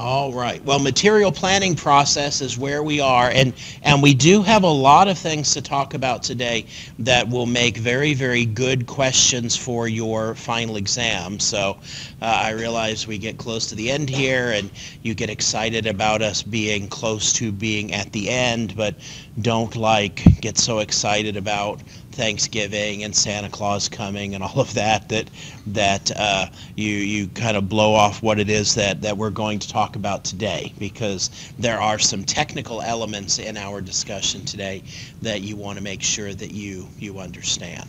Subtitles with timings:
[0.00, 0.64] All right.
[0.64, 5.08] Well, material planning process is where we are, and and we do have a lot
[5.08, 6.66] of things to talk about today
[7.00, 11.40] that will make very very good questions for your final exam.
[11.40, 11.78] So
[12.22, 14.70] uh, I realize we get close to the end here, and
[15.02, 18.94] you get excited about us being close to being at the end, but
[19.40, 21.80] don't like get so excited about
[22.12, 25.30] Thanksgiving and Santa Claus coming and all of that that
[25.68, 29.58] that uh, you you kind of blow off what it is that that we're going
[29.60, 34.82] to talk about today because there are some technical elements in our discussion today
[35.22, 37.86] that you want to make sure that you you understand.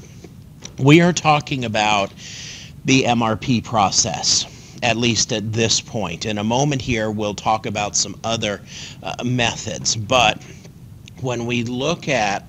[0.77, 2.13] We are talking about
[2.85, 4.45] the MRP process
[4.81, 6.25] at least at this point.
[6.25, 8.61] In a moment here, we'll talk about some other
[9.03, 10.41] uh, methods, but
[11.21, 12.45] when we look at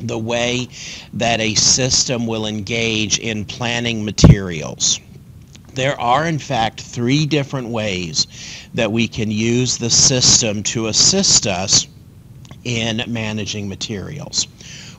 [0.00, 0.68] the way
[1.14, 5.00] that a system will engage in planning materials.
[5.74, 8.26] There are, in fact, three different ways
[8.74, 11.86] that we can use the system to assist us
[12.64, 14.46] in managing materials.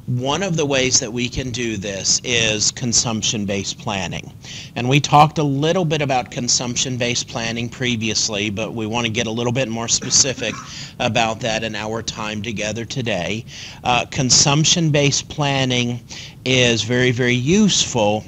[0.10, 4.34] One of the ways that we can do this is consumption-based planning.
[4.76, 9.28] And we talked a little bit about consumption-based planning previously, but we want to get
[9.28, 10.56] a little bit more specific
[11.00, 13.46] about that in our time together today.
[13.84, 16.00] Uh, consumption-based planning
[16.44, 18.26] is very, very useful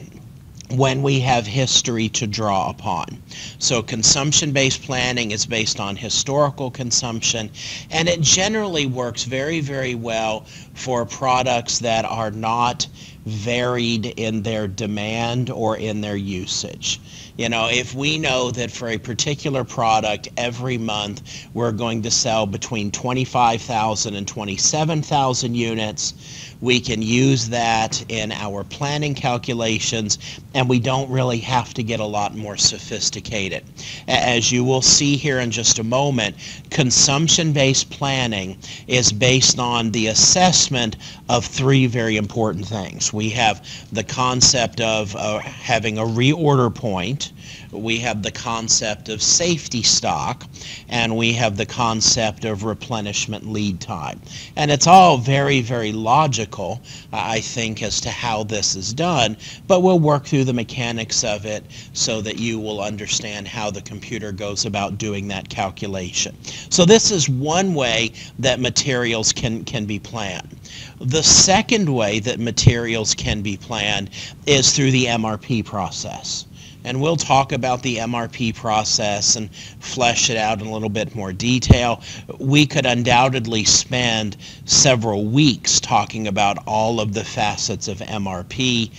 [0.77, 3.21] when we have history to draw upon.
[3.59, 7.51] So consumption-based planning is based on historical consumption,
[7.89, 12.87] and it generally works very, very well for products that are not
[13.25, 16.99] varied in their demand or in their usage.
[17.37, 22.11] You know, if we know that for a particular product every month we're going to
[22.11, 26.13] sell between 25,000 and 27,000 units,
[26.61, 30.19] we can use that in our planning calculations
[30.53, 33.63] and we don't really have to get a lot more sophisticated.
[34.07, 36.35] As you will see here in just a moment,
[36.69, 40.97] consumption-based planning is based on the assessment
[41.29, 43.10] of three very important things.
[43.13, 47.31] We have the concept of uh, having a reorder point,
[47.71, 50.45] we have the concept of safety stock,
[50.89, 54.21] and we have the concept of replenishment lead time.
[54.55, 56.81] And it's all very, very logical,
[57.13, 59.37] I think, as to how this is done,
[59.67, 63.81] but we'll work through the mechanics of it so that you will understand how the
[63.81, 66.35] computer goes about doing that calculation.
[66.69, 70.55] So this is one way that materials can, can be planned.
[70.99, 74.09] The second way that materials can be planned
[74.45, 76.45] is through the MRP process
[76.83, 81.15] and we'll talk about the MRP process and flesh it out in a little bit
[81.15, 82.01] more detail.
[82.39, 88.91] We could undoubtedly spend several weeks talking about all of the facets of MRP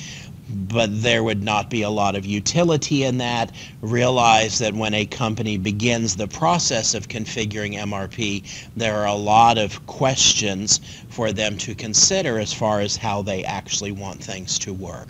[0.68, 3.52] but there would not be a lot of utility in that.
[3.80, 8.44] Realize that when a company begins the process of configuring MRP,
[8.76, 13.44] there are a lot of questions for them to consider as far as how they
[13.44, 15.08] actually want things to work.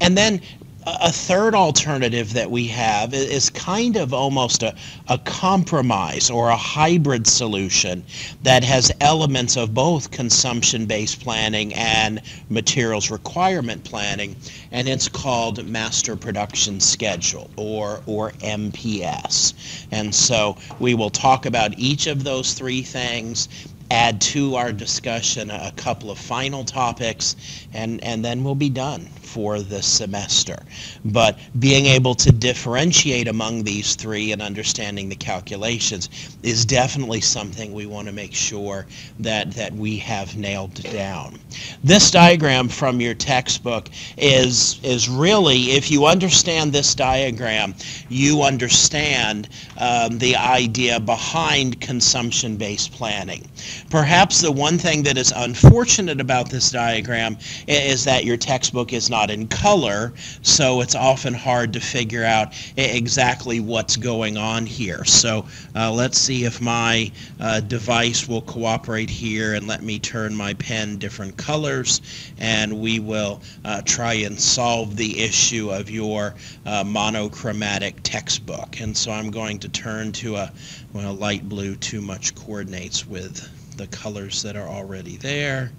[0.00, 0.40] And then
[0.86, 4.72] a third alternative that we have is kind of almost a,
[5.08, 8.04] a compromise or a hybrid solution
[8.44, 14.36] that has elements of both consumption-based planning and materials requirement planning,
[14.70, 19.54] and it's called Master Production Schedule, or, or MPS.
[19.90, 23.48] And so we will talk about each of those three things
[23.90, 27.36] add to our discussion a couple of final topics,
[27.72, 30.56] and, and then we'll be done for the semester.
[31.04, 36.08] But being able to differentiate among these three and understanding the calculations
[36.42, 38.86] is definitely something we want to make sure
[39.18, 41.38] that, that we have nailed down.
[41.82, 47.74] This diagram from your textbook is, is really, if you understand this diagram,
[48.08, 49.48] you understand
[49.78, 53.46] um, the idea behind consumption-based planning.
[53.90, 59.10] Perhaps the one thing that is unfortunate about this diagram is that your textbook is
[59.10, 65.04] not in color, so it's often hard to figure out exactly what's going on here.
[65.04, 70.34] So uh, let's see if my uh, device will cooperate here and let me turn
[70.34, 72.00] my pen different colors,
[72.38, 76.34] and we will uh, try and solve the issue of your
[76.64, 78.80] uh, monochromatic textbook.
[78.80, 80.52] And so I'm going to turn to a
[80.92, 85.70] well, light blue too much coordinates with the colors that are already there.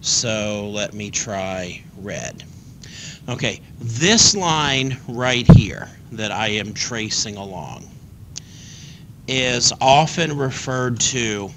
[0.00, 2.44] So let me try red.
[3.28, 7.88] Okay, this line right here that I am tracing along
[9.28, 11.50] is often referred to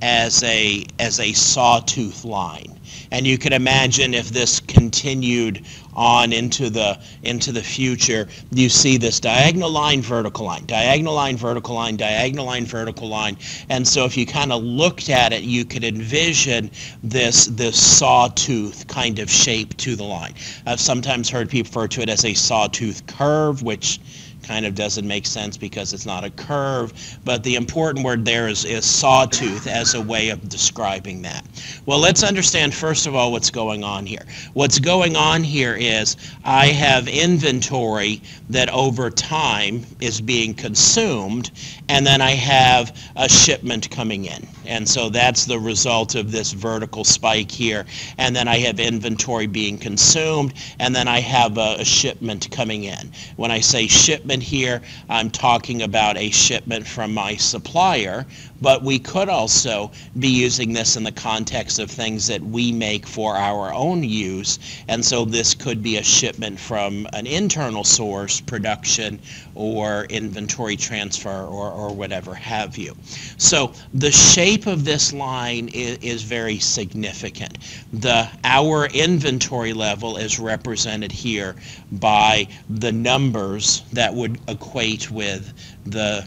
[0.00, 2.78] as a as a sawtooth line.
[3.10, 8.96] And you can imagine if this continued on into the into the future, you see
[8.96, 13.36] this diagonal line, vertical line, diagonal line, vertical line, diagonal line, vertical line.
[13.68, 16.70] And so if you kind of looked at it, you could envision
[17.02, 20.34] this this sawtooth kind of shape to the line.
[20.66, 24.00] I've sometimes heard people refer to it as a sawtooth curve, which
[24.42, 26.92] kind of doesn't make sense because it's not a curve,
[27.24, 31.44] but the important word there is, is sawtooth as a way of describing that.
[31.86, 34.24] Well, let's understand first of all what's going on here.
[34.54, 41.50] What's going on here is I have inventory that over time is being consumed,
[41.88, 44.46] and then I have a shipment coming in.
[44.66, 47.84] And so that's the result of this vertical spike here.
[48.18, 52.84] And then I have inventory being consumed, and then I have a, a shipment coming
[52.84, 53.12] in.
[53.36, 58.26] When I say shipment here, I'm talking about a shipment from my supplier,
[58.62, 63.06] but we could also be using this in the context of things that we make
[63.06, 64.58] for our own use.
[64.88, 69.20] And so this could be a shipment from an internal source, production,
[69.56, 72.96] or inventory transfer, or, or whatever have you.
[73.36, 77.58] So the shape of this line is, is very significant.
[77.92, 81.56] The our inventory level is represented here
[81.90, 85.52] by the numbers that would equate with
[85.84, 86.24] the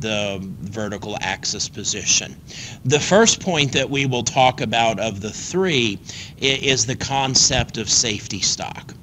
[0.00, 2.36] the vertical axis position.
[2.84, 5.98] The first point that we will talk about of the three
[6.38, 8.94] is the concept of safety stock.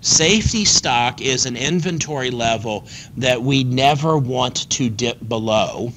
[0.00, 2.86] Safety stock is an inventory level
[3.16, 5.92] that we never want to dip below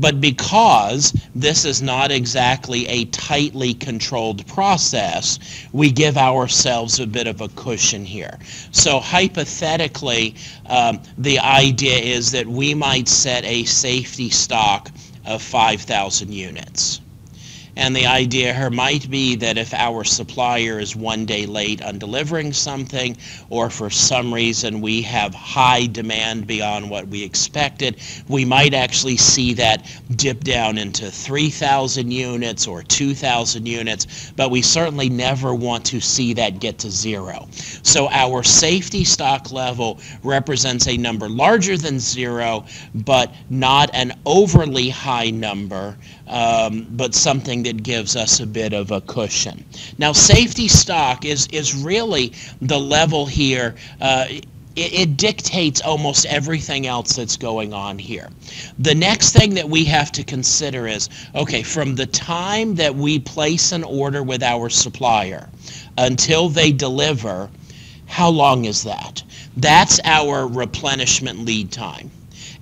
[0.00, 5.38] but because this is not exactly a tightly controlled process,
[5.72, 8.38] we give ourselves a bit of a cushion here.
[8.72, 10.34] So hypothetically,
[10.66, 14.90] um, the idea is that we might set a safety stock
[15.26, 16.99] of 5,000 units.
[17.80, 21.98] And the idea here might be that if our supplier is one day late on
[21.98, 23.16] delivering something,
[23.48, 27.96] or for some reason we have high demand beyond what we expected,
[28.28, 34.60] we might actually see that dip down into 3,000 units or 2,000 units, but we
[34.60, 37.48] certainly never want to see that get to zero.
[37.82, 44.90] So our safety stock level represents a number larger than zero, but not an overly
[44.90, 45.96] high number
[46.30, 49.64] um, but something that gives us a bit of a cushion.
[49.98, 52.32] Now, safety stock is, is really
[52.62, 53.74] the level here.
[54.00, 54.46] Uh, it,
[54.76, 58.28] it, dictates almost everything else that's going on here.
[58.78, 63.18] The next thing that we have to consider is, okay, from the time that we
[63.18, 65.48] place an order with our supplier
[65.98, 67.50] until they deliver,
[68.06, 69.24] how long is that?
[69.56, 72.12] That's our replenishment lead time.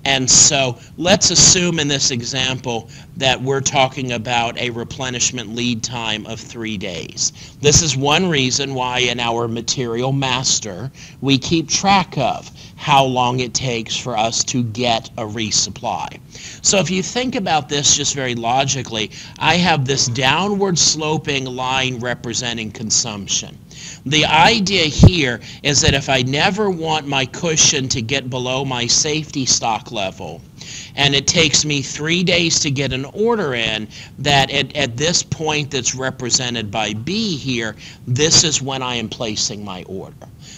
[0.05, 6.25] And so let's assume in this example that we're talking about a replenishment lead time
[6.25, 7.33] of three days.
[7.59, 13.41] This is one reason why in our material master we keep track of how long
[13.41, 16.19] it takes for us to get a resupply.
[16.63, 21.99] So if you think about this just very logically, I have this downward sloping line
[21.99, 23.58] representing consumption.
[24.05, 28.87] The idea here is that if I never want my cushion to get below my
[28.87, 30.41] safety stock level,
[30.95, 33.87] and it takes me three days to get an order in,
[34.19, 37.75] that at, at this point that's represented by B here,
[38.07, 40.15] this is when I am placing my order.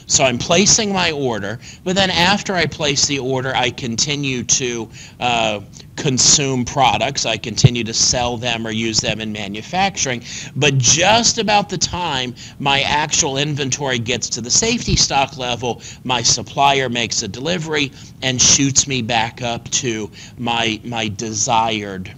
[0.07, 4.89] So I'm placing my order, but then after I place the order, I continue to
[5.19, 5.61] uh,
[6.01, 7.27] consume products.
[7.27, 10.23] I continue to sell them or use them in manufacturing.
[10.56, 16.23] But just about the time my actual inventory gets to the safety stock level, my
[16.23, 17.92] supplier makes a delivery
[18.23, 20.09] and shoots me back up to
[20.40, 22.11] my, my desired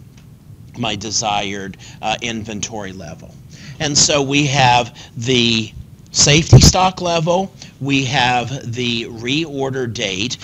[0.75, 3.35] my desired uh, inventory level.
[3.79, 5.71] And so we have the
[6.13, 7.51] safety stock level,
[7.81, 10.37] we have the reorder date.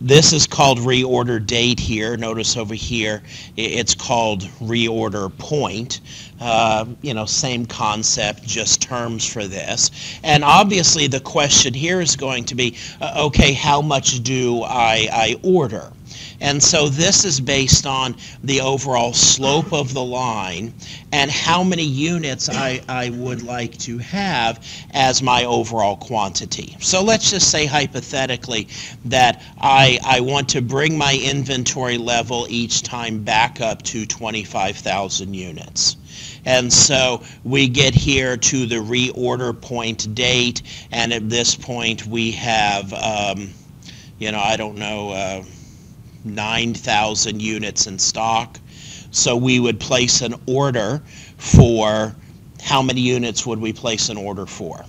[0.00, 2.16] This is called reorder date here.
[2.16, 3.22] Notice over here
[3.56, 6.00] it's called reorder point.
[6.40, 9.90] Uh, you know, same concept, just terms for this.
[10.22, 15.08] And obviously the question here is going to be, uh, okay, how much do I,
[15.12, 15.92] I order?
[16.40, 20.72] And so this is based on the overall slope of the line
[21.12, 26.76] and how many units I, I would like to have as my overall quantity.
[26.80, 28.68] So let's just say hypothetically
[29.06, 35.34] that I, I want to bring my inventory level each time back up to 25,000
[35.34, 35.96] units.
[36.44, 42.32] And so we get here to the reorder point date, and at this point we
[42.32, 43.50] have, um,
[44.18, 45.42] you know, I don't know, uh,
[46.24, 48.58] 9,000 units in stock.
[49.10, 51.02] So we would place an order
[51.36, 52.14] for
[52.62, 54.84] how many units would we place an order for?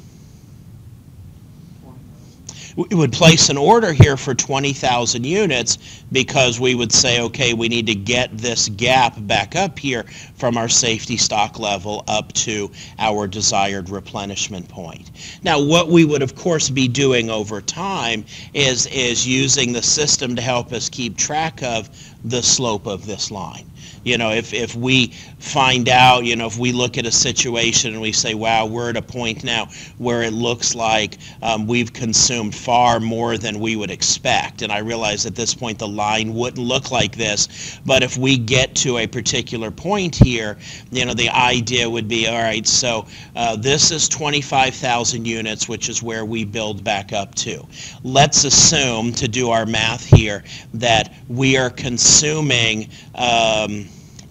[2.76, 5.78] We would place an order here for 20,000 units
[6.12, 10.04] because we would say, okay, we need to get this gap back up here
[10.36, 15.12] from our safety stock level up to our desired replenishment point.
[15.44, 20.36] Now, what we would, of course, be doing over time is, is using the system
[20.36, 21.90] to help us keep track of
[22.24, 23.71] the slope of this line.
[24.04, 25.08] You know, if, if we
[25.40, 28.90] find out, you know, if we look at a situation and we say, wow, we're
[28.90, 33.76] at a point now where it looks like um, we've consumed far more than we
[33.76, 34.62] would expect.
[34.62, 37.80] And I realize at this point the line wouldn't look like this.
[37.86, 40.58] But if we get to a particular point here,
[40.92, 45.90] you know, the idea would be, all right, so uh, this is 25,000 units, which
[45.90, 47.66] is where we build back up to.
[48.04, 53.71] Let's assume, to do our math here, that we are consuming um,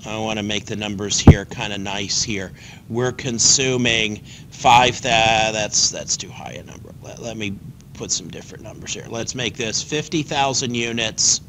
[0.07, 2.52] I want to make the numbers here kind of nice here.
[2.88, 4.16] We're consuming
[4.50, 6.95] five, that, that's, that's too high a number.
[7.02, 7.54] Let, let me
[7.92, 9.04] put some different numbers here.
[9.09, 11.42] Let's make this 50,000 units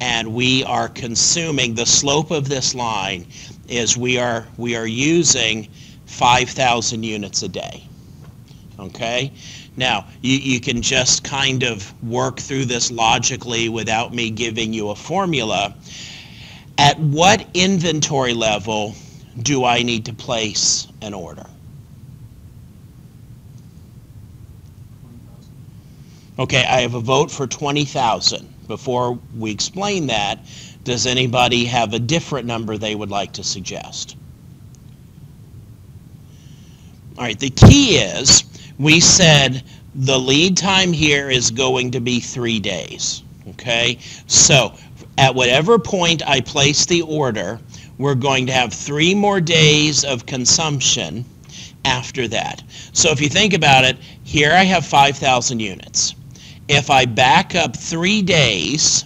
[0.00, 3.26] and we are consuming, the slope of this line
[3.68, 5.68] is we are, we are using
[6.06, 7.84] 5,000 units a day.
[8.78, 9.32] Okay?
[9.76, 14.90] Now, you, you can just kind of work through this logically without me giving you
[14.90, 15.74] a formula
[16.78, 18.94] at what inventory level
[19.42, 21.46] do I need to place an order?
[26.38, 28.52] Okay, I have a vote for 20,000.
[28.68, 30.44] Before we explain that,
[30.84, 34.16] does anybody have a different number they would like to suggest?
[37.16, 38.44] All right, the key is
[38.78, 39.62] we said
[39.94, 43.22] the lead time here is going to be three days.
[43.50, 44.74] Okay, so
[45.18, 47.58] at whatever point I place the order,
[47.98, 51.24] we're going to have three more days of consumption
[51.84, 52.62] after that.
[52.92, 56.14] So if you think about it, here I have 5,000 units.
[56.68, 59.04] If I back up three days,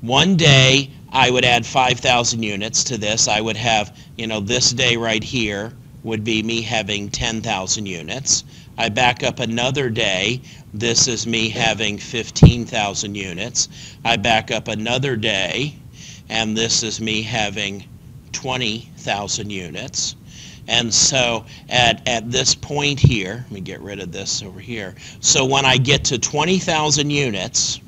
[0.00, 3.28] one day I would add 5,000 units to this.
[3.28, 5.72] I would have, you know, this day right here
[6.04, 8.44] would be me having 10,000 units.
[8.78, 10.40] I back up another day,
[10.72, 13.68] this is me having 15,000 units.
[14.04, 15.74] I back up another day,
[16.28, 17.84] and this is me having
[18.32, 20.16] 20,000 units.
[20.68, 24.94] And so at, at this point here, let me get rid of this over here.
[25.20, 27.80] So when I get to 20,000 units,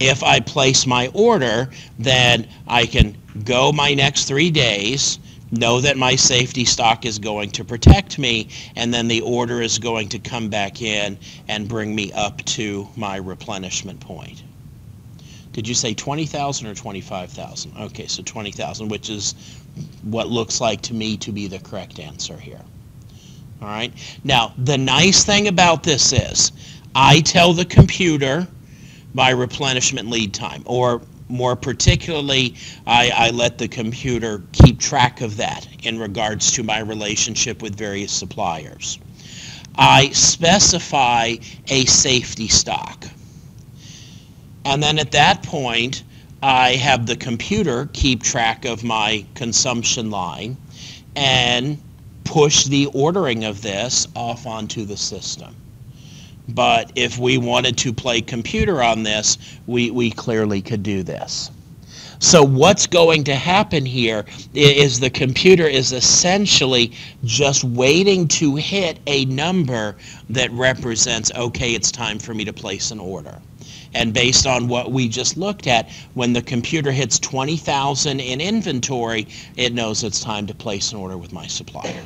[0.00, 5.18] if I place my order, then I can go my next three days,
[5.58, 9.78] know that my safety stock is going to protect me, and then the order is
[9.78, 11.18] going to come back in
[11.48, 14.42] and bring me up to my replenishment point.
[15.52, 17.72] Did you say 20,000 or 25,000?
[17.78, 19.34] Okay, so 20,000, which is
[20.02, 22.60] what looks like to me to be the correct answer here.
[23.62, 23.92] All right.
[24.24, 26.52] Now, the nice thing about this is
[26.94, 28.46] I tell the computer
[29.14, 32.54] my replenishment lead time, or more particularly,
[32.86, 37.76] I, I, let the computer keep track of that in regards to my relationship with
[37.76, 38.98] various suppliers.
[39.76, 41.36] I specify
[41.68, 43.06] a safety stock.
[44.64, 46.04] And then at that point,
[46.42, 50.56] I have the computer keep track of my consumption line
[51.16, 51.80] and
[52.24, 55.54] push the ordering of this off onto the system.
[56.48, 61.50] But if we wanted to play computer on this, we, we clearly could do this.
[62.18, 64.24] So what's going to happen here
[64.54, 66.92] is the computer is essentially
[67.24, 69.96] just waiting to hit a number
[70.30, 73.40] that represents, okay, it's time for me to place an order.
[73.94, 79.28] And based on what we just looked at, when the computer hits 20,000 in inventory,
[79.56, 82.02] it knows it's time to place an order with my supplier.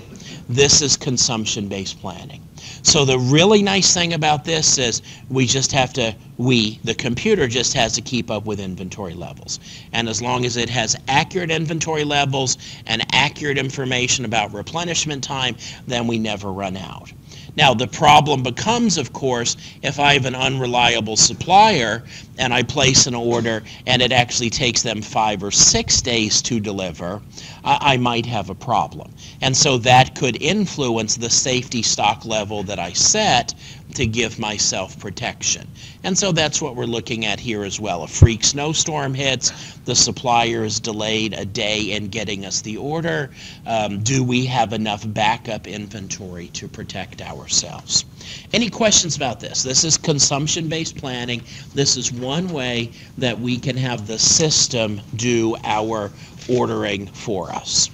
[0.49, 2.43] This is consumption-based planning.
[2.83, 7.49] So the really nice thing about this is we just have to, we, the computer
[7.49, 9.61] just has to keep up with inventory levels.
[9.93, 15.57] And as long as it has accurate inventory levels and accurate information about replenishment time,
[15.87, 17.13] then we never run out.
[17.59, 22.05] Now, the problem becomes, of course, if I have an unreliable supplier
[22.39, 26.61] and I place an order and it actually takes them five or six days to
[26.61, 27.21] deliver,
[27.65, 29.11] I, I might have a problem.
[29.41, 33.55] And so that could influence the safety stock level that I set
[33.99, 35.67] to give myself protection.
[36.05, 38.05] And so that's what we're looking at here as well.
[38.05, 39.51] A freak snowstorm hits,
[39.87, 43.31] the supplier is delayed a day in getting us the order.
[43.67, 48.05] Um, do we have enough backup inventory to protect ourselves?
[48.53, 49.65] Any questions about this?
[49.65, 51.43] This is consumption-based planning.
[51.75, 56.13] This is one way that we can have the system do our
[56.49, 57.91] ordering for us.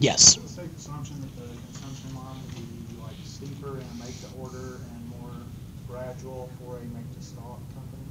[0.00, 0.36] Yes?
[0.36, 1.52] Let's take the assumption that the
[6.22, 8.02] schedule for a make-to-stock company?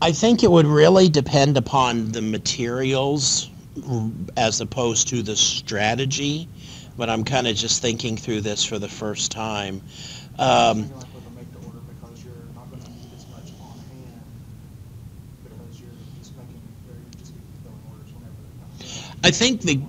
[0.00, 3.50] I think it would really depend upon the materials
[4.36, 6.48] as opposed to the strategy,
[6.96, 9.80] but I'm kind of just thinking through this for the first time.
[10.38, 14.22] Um, Something like with a make-to-order because you're not gonna need as much on hand
[15.44, 19.20] because you're just making, or you're just filling orders whenever they come in.
[19.24, 19.80] I think the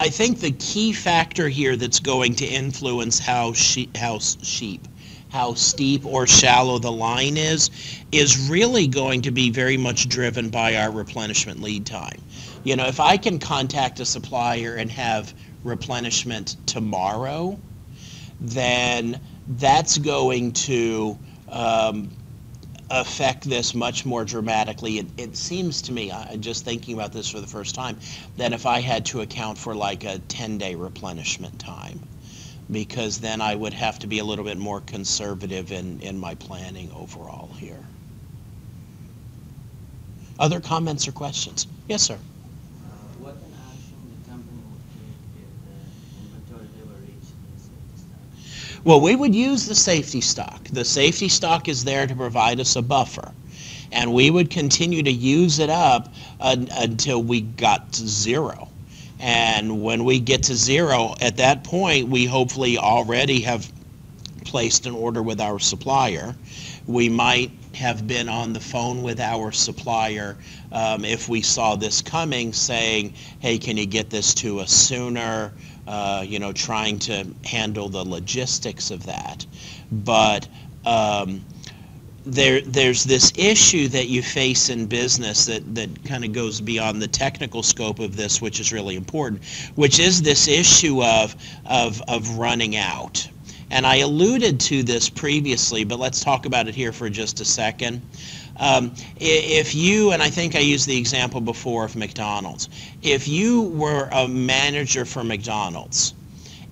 [0.00, 4.88] I think the key factor here that's going to influence how she, how sheep,
[5.30, 7.70] how steep or shallow the line is,
[8.12, 12.20] is really going to be very much driven by our replenishment lead time.
[12.64, 15.32] You know, if I can contact a supplier and have
[15.64, 17.58] replenishment tomorrow,
[18.40, 21.18] then that's going to
[21.48, 22.10] um,
[22.90, 24.98] affect this much more dramatically.
[24.98, 27.98] It, it seems to me, I, just thinking about this for the first time,
[28.36, 32.00] that if I had to account for like a 10-day replenishment time,
[32.70, 36.34] because then I would have to be a little bit more conservative in, in my
[36.36, 37.84] planning overall here.
[40.38, 41.66] Other comments or questions?
[41.88, 42.14] Yes, sir.
[42.14, 42.16] Uh,
[43.18, 48.84] What an action the company would take if the inventory never reached the safety stock?
[48.84, 50.64] Well, we would use the safety stock.
[50.64, 53.32] The safety stock is there to provide us a buffer.
[53.92, 58.69] And we would continue to use it up un- until we got to zero.
[59.20, 63.70] And when we get to zero, at that point, we hopefully already have
[64.44, 66.34] placed an order with our supplier.
[66.86, 70.36] We might have been on the phone with our supplier
[70.72, 75.52] um, if we saw this coming, saying, hey, can you get this to us sooner?
[75.86, 79.44] Uh, you know, trying to handle the logistics of that.
[79.92, 80.48] But
[80.84, 81.44] um,
[82.26, 87.00] there, there's this issue that you face in business that, that kind of goes beyond
[87.00, 89.42] the technical scope of this, which is really important,
[89.74, 91.34] which is this issue of,
[91.66, 93.26] of, of running out.
[93.70, 97.44] And I alluded to this previously, but let's talk about it here for just a
[97.44, 98.02] second.
[98.56, 102.68] Um, if you, and I think I used the example before of McDonald's,
[103.00, 106.14] if you were a manager for McDonald's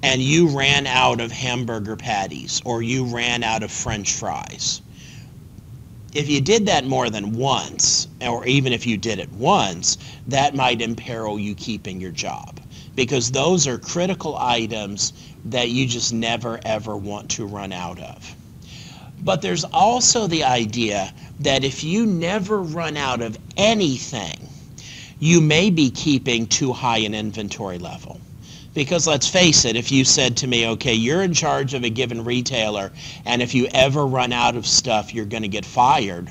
[0.02, 4.82] and you ran out of hamburger patties or you ran out of french fries,
[6.18, 10.52] if you did that more than once, or even if you did it once, that
[10.52, 12.58] might imperil you keeping your job.
[12.96, 15.12] Because those are critical items
[15.44, 18.34] that you just never ever want to run out of.
[19.22, 24.48] But there's also the idea that if you never run out of anything,
[25.20, 28.20] you may be keeping too high an inventory level.
[28.74, 31.90] Because let's face it, if you said to me, okay, you're in charge of a
[31.90, 32.92] given retailer,
[33.24, 36.30] and if you ever run out of stuff, you're going to get fired.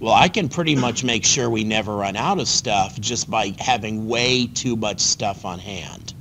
[0.00, 3.54] Well, I can pretty much make sure we never run out of stuff just by
[3.58, 6.14] having way too much stuff on hand.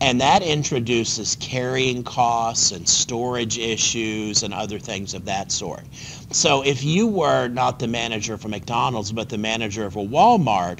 [0.00, 5.84] And that introduces carrying costs and storage issues and other things of that sort.
[6.32, 10.78] So if you were not the manager for McDonald's, but the manager of a Walmart,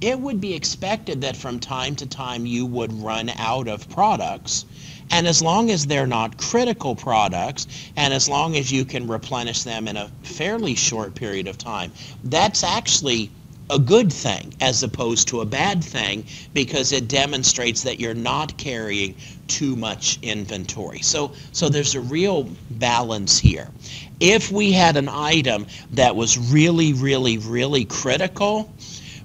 [0.00, 4.64] it would be expected that from time to time you would run out of products.
[5.10, 9.62] And as long as they're not critical products, and as long as you can replenish
[9.64, 11.92] them in a fairly short period of time,
[12.24, 13.30] that's actually
[13.70, 18.56] a good thing as opposed to a bad thing because it demonstrates that you're not
[18.56, 19.14] carrying
[19.46, 21.00] too much inventory.
[21.00, 23.68] So, so there's a real balance here.
[24.18, 28.72] If we had an item that was really, really, really critical,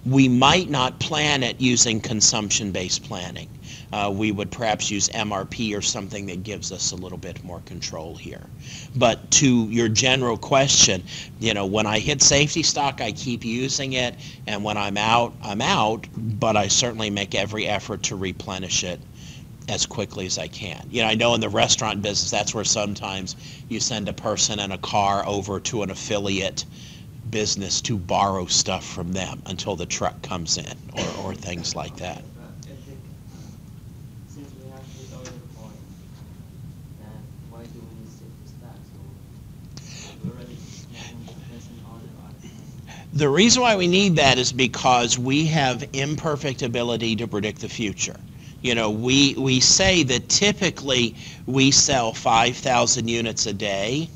[0.06, 3.50] we might not plan it using consumption-based planning.
[3.92, 7.62] Uh, we would perhaps use MRP or something that gives us a little bit more
[7.62, 8.46] control here.
[8.96, 11.04] But to your general question,
[11.40, 14.16] you know, when I hit safety stock, I keep using it,
[14.48, 19.00] and when I'm out, I'm out, but I certainly make every effort to replenish it
[19.68, 20.86] as quickly as I can.
[20.92, 23.36] You know, I know in the restaurant business, that's where sometimes
[23.70, 26.66] you send a person in a car over to an affiliate
[27.32, 31.96] business to borrow stuff from them until the truck comes in or, or things like
[31.98, 32.24] that.
[43.14, 47.70] The reason why we need that is because we have imperfect ability to predict the
[47.70, 48.20] future.
[48.62, 54.10] You know, we, we say that typically we sell 5,000 units a day,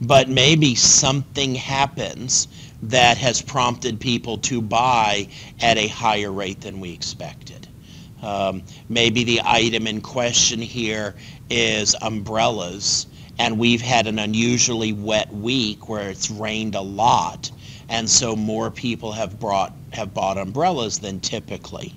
[0.00, 2.48] but maybe something happens
[2.82, 5.28] that has prompted people to buy
[5.60, 7.66] at a higher rate than we expected.
[8.22, 11.14] Um, maybe the item in question here
[11.50, 13.06] is umbrellas,
[13.38, 17.50] and we've had an unusually wet week where it's rained a lot,
[17.88, 21.94] and so more people have brought have bought umbrellas than typically.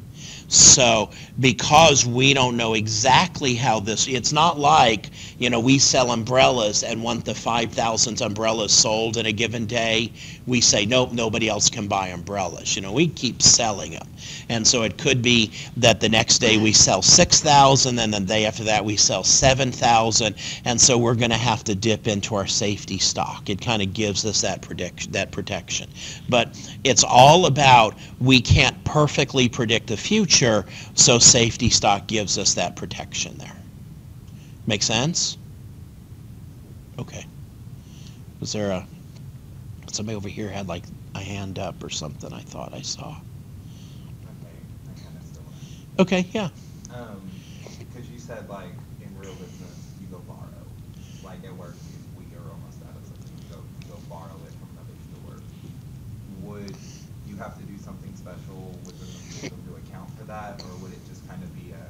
[0.50, 6.12] So because we don't know exactly how this, it's not like, you know, we sell
[6.12, 10.12] umbrellas and want the 5,000 umbrellas sold in a given day.
[10.50, 12.76] We say, nope, nobody else can buy umbrellas.
[12.76, 14.08] You know, we keep selling them.
[14.50, 18.46] And so it could be that the next day we sell 6,000 and the day
[18.46, 20.36] after that we sell 7,000.
[20.66, 23.50] And so we're going to have to dip into our safety stock.
[23.50, 25.90] It kind of gives us that predict, that protection.
[26.28, 32.56] But it's all about we can't perfectly predict the future, so safety stock gives us
[32.56, 33.56] that protection there.
[34.66, 35.38] Make sense?
[36.98, 37.26] Okay.
[38.40, 38.88] Was there a
[39.96, 40.84] somebody over here had like
[41.16, 43.10] a hand up or something I thought I saw.
[43.10, 44.56] Okay,
[44.88, 45.44] I kind of still.
[46.00, 46.50] Okay, yeah.
[46.94, 47.22] Um,
[47.80, 48.72] because you said like
[49.02, 50.48] in real business, you go borrow.
[51.24, 51.76] Like at work,
[52.18, 55.38] we are almost out of something, you go, you go borrow it from another store.
[56.44, 56.76] Would
[57.28, 60.94] you have to do something special within the system to account for that, or would
[60.94, 61.84] it just kind of be a,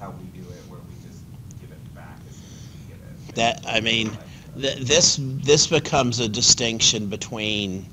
[0.00, 1.20] how we do it, where we just
[1.60, 3.34] give it back as soon as we get it?
[3.34, 4.16] That I mean,
[4.60, 7.86] th- this this becomes a distinction between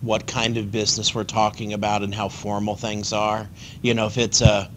[0.00, 3.48] what kind of business we're talking about and how formal things are.
[3.82, 4.70] You know, if it's a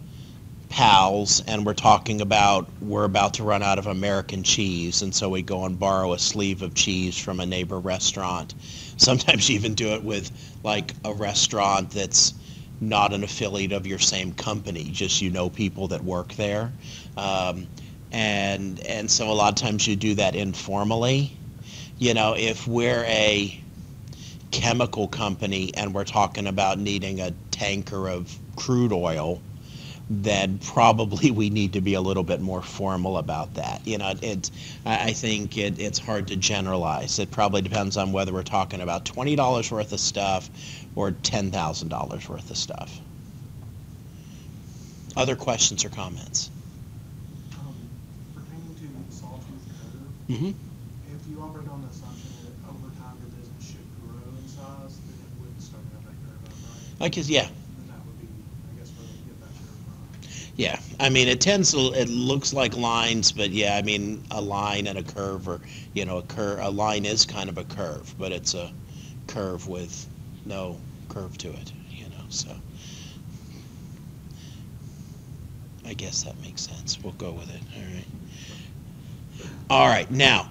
[0.70, 5.28] Pal's and we're talking about we're about to run out of American cheese and so
[5.28, 8.54] we go and borrow a sleeve of cheese from a neighbor restaurant.
[8.96, 10.30] Sometimes you even do it with
[10.62, 12.34] like a restaurant that's
[12.80, 16.72] not an affiliate of your same company, just you know people that work there.
[17.16, 17.66] Um,
[18.12, 21.36] and and so a lot of times you do that informally.
[21.98, 23.60] You know, if we're a
[24.50, 29.40] chemical company and we're talking about needing a tanker of crude oil,
[30.08, 33.86] then probably we need to be a little bit more formal about that.
[33.86, 34.50] You know, it's
[34.84, 37.18] I think it, it's hard to generalize.
[37.18, 40.50] It probably depends on whether we're talking about twenty dollars worth of stuff
[40.96, 43.00] or ten thousand dollars worth of stuff.
[45.16, 46.50] Other questions or comments?
[47.52, 47.74] Um,
[48.34, 49.66] Pertaining to Sawtooth
[50.30, 51.14] curve, Mm-hmm.
[51.14, 55.00] if you operate on the assumption that over time your business should grow in size,
[55.06, 56.54] then it wouldn't start up that curve right?
[58.72, 60.52] I guess, where we get that curve from.
[60.56, 64.40] Yeah, I mean, it tends to, it looks like lines, but yeah, I mean, a
[64.40, 65.60] line and a curve or,
[65.94, 68.72] you know, a cur, a line is kind of a curve, but it's a
[69.26, 70.06] curve with
[70.44, 72.50] no curve to it, you know, so.
[75.86, 76.98] I guess that makes sense.
[77.02, 78.04] We'll go with it, all right.
[79.70, 80.48] All right, now,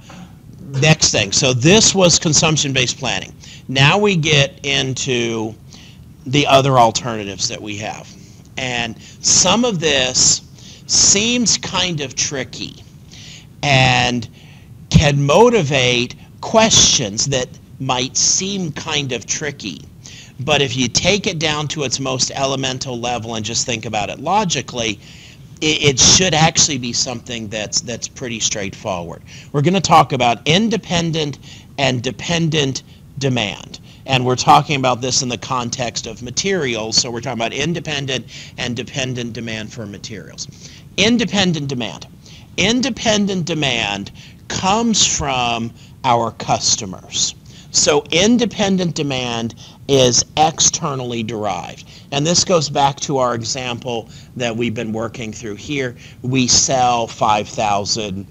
[0.80, 1.34] next thing.
[1.34, 3.34] So this was consumption-based planning.
[3.68, 5.54] Now we get into
[6.26, 8.10] the other alternatives that we have.
[8.58, 10.42] And some of this
[10.88, 12.76] seems kind of tricky
[13.62, 14.26] and
[14.90, 17.50] can motivate questions that
[17.82, 19.82] might seem kind of tricky.
[20.40, 24.10] But if you take it down to its most elemental level and just think about
[24.10, 24.98] it logically,
[25.62, 29.22] it, should actually be something that's that's pretty straightforward.
[29.52, 31.40] We're going to talk about independent
[31.78, 32.84] and dependent
[33.18, 33.80] demand.
[34.06, 38.26] And we're talking about this in the context of materials, so we're talking about independent
[38.58, 40.48] and dependent demand for materials.
[40.98, 42.08] Independent demand.
[42.58, 44.12] Independent demand
[44.48, 45.72] comes from
[46.04, 47.36] our customers.
[47.72, 49.54] So independent demand
[49.90, 51.84] is externally derived.
[52.12, 55.96] And this goes back to our example that we've been working through here.
[56.22, 58.28] We sell 5,000,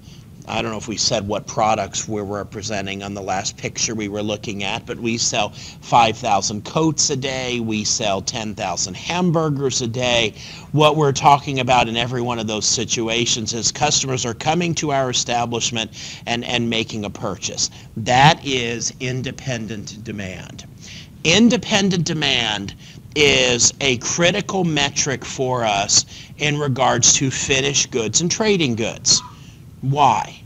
[0.47, 3.93] I don't know if we said what products we were representing on the last picture
[3.93, 9.81] we were looking at, but we sell 5,000 coats a day, we sell 10,000 hamburgers
[9.81, 10.35] a day.
[10.71, 14.91] What we're talking about in every one of those situations is customers are coming to
[14.91, 15.91] our establishment
[16.25, 17.69] and, and making a purchase.
[17.97, 20.65] That is independent demand.
[21.25, 22.73] Independent demand
[23.13, 26.05] is a critical metric for us
[26.37, 29.21] in regards to finished goods and trading goods.
[29.81, 30.41] Why?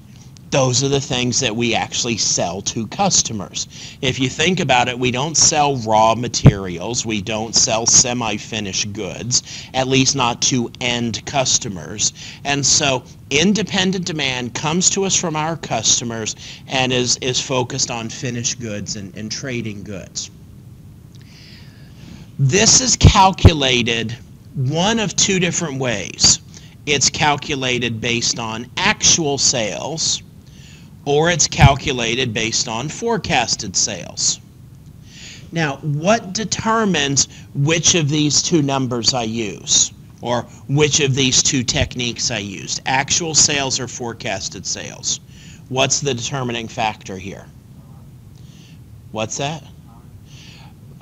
[0.50, 3.68] Those are the things that we actually sell to customers.
[4.02, 9.44] If you think about it, we don't sell raw materials, we don't sell semi-finished goods,
[9.76, 12.14] at least not to end customers.
[12.46, 16.36] And so independent demand comes to us from our customers
[16.68, 20.32] and is, is focused on finished goods and, and trading goods.
[22.40, 24.18] This is calculated
[24.56, 26.40] one of two different ways.
[26.88, 30.24] It's calculated based on actual sales,
[31.06, 34.40] or it's calculated based on forecasted sales.
[35.52, 41.64] Now, what determines which of these two numbers I use, or which of these two
[41.64, 42.82] techniques I used?
[42.88, 45.20] Actual sales or forecasted sales?
[45.70, 47.46] What's the determining factor here?
[49.12, 49.64] What's that?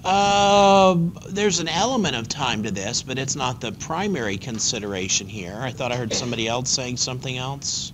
[0.04, 0.98] Uh,
[1.30, 5.58] there's an element of time to this, but it's not the primary consideration here.
[5.62, 7.94] I thought I heard somebody else saying something else.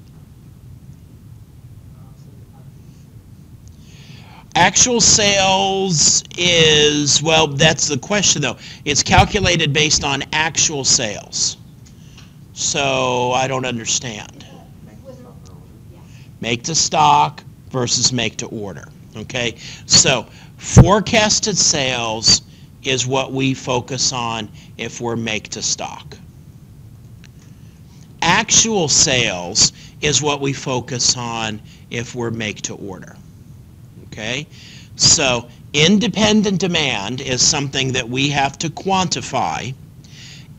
[4.56, 8.58] Actual sales is, well, that's the question though.
[8.86, 11.58] It's calculated based on actual sales.
[12.54, 14.46] So I don't understand.
[16.40, 18.88] Make to stock versus make to order.
[19.16, 19.58] Okay?
[19.86, 20.26] So
[20.58, 22.42] forecasted sales
[22.84, 26.18] is what we focus on if we're make to stock.
[28.22, 33.16] Actual sales is what we focus on if we're make to order.
[34.08, 34.48] Okay?
[34.96, 39.74] So independent demand is something that we have to quantify.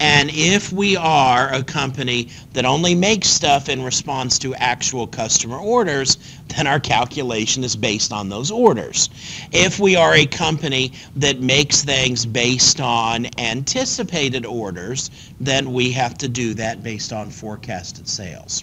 [0.00, 5.58] And if we are a company that only makes stuff in response to actual customer
[5.58, 6.18] orders,
[6.54, 9.10] then our calculation is based on those orders.
[9.50, 16.16] If we are a company that makes things based on anticipated orders, then we have
[16.18, 18.62] to do that based on forecasted sales.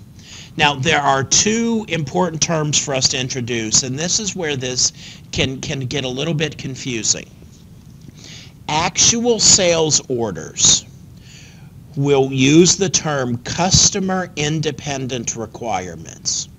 [0.55, 4.93] Now, there are two important terms for us to introduce, and this is where this
[5.33, 7.29] can, can get a little bit confusing.
[8.69, 10.85] Actual sales orders
[11.95, 16.49] will use the term customer independent requirements,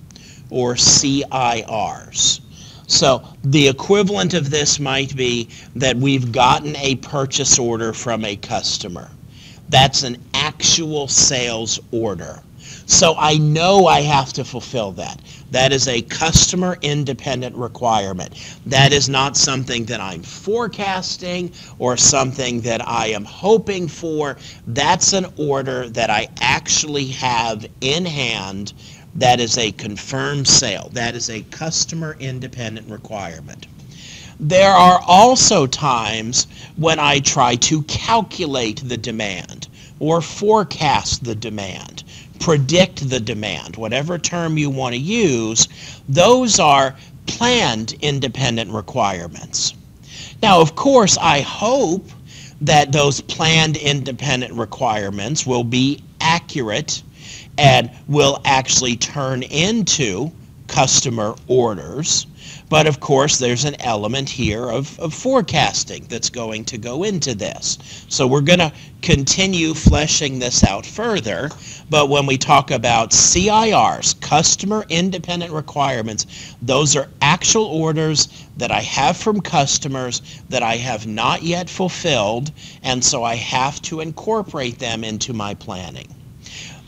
[0.51, 2.41] or CIRs.
[2.87, 8.37] So the equivalent of this might be that we've gotten a purchase order from a
[8.37, 9.11] customer.
[9.69, 12.41] That's an actual sales order.
[12.89, 15.21] So I know I have to fulfill that.
[15.51, 18.35] That is a customer independent requirement.
[18.65, 24.37] That is not something that I'm forecasting or something that I am hoping for.
[24.69, 28.73] That's an order that I actually have in hand.
[29.17, 30.89] That is a confirmed sale.
[30.93, 33.67] That is a customer independent requirement.
[34.39, 36.47] There are also times
[36.77, 39.67] when I try to calculate the demand
[39.99, 42.05] or forecast the demand
[42.41, 45.69] predict the demand, whatever term you want to use,
[46.09, 46.95] those are
[47.27, 49.75] planned independent requirements.
[50.43, 52.09] Now, of course, I hope
[52.61, 57.03] that those planned independent requirements will be accurate
[57.59, 60.31] and will actually turn into
[60.67, 62.27] customer orders.
[62.69, 67.33] But of course, there's an element here of, of forecasting that's going to go into
[67.33, 67.79] this.
[68.09, 71.51] So we're going to continue fleshing this out further.
[71.89, 76.27] But when we talk about CIRs, customer independent requirements,
[76.61, 82.51] those are actual orders that I have from customers that I have not yet fulfilled.
[82.83, 86.16] And so I have to incorporate them into my planning.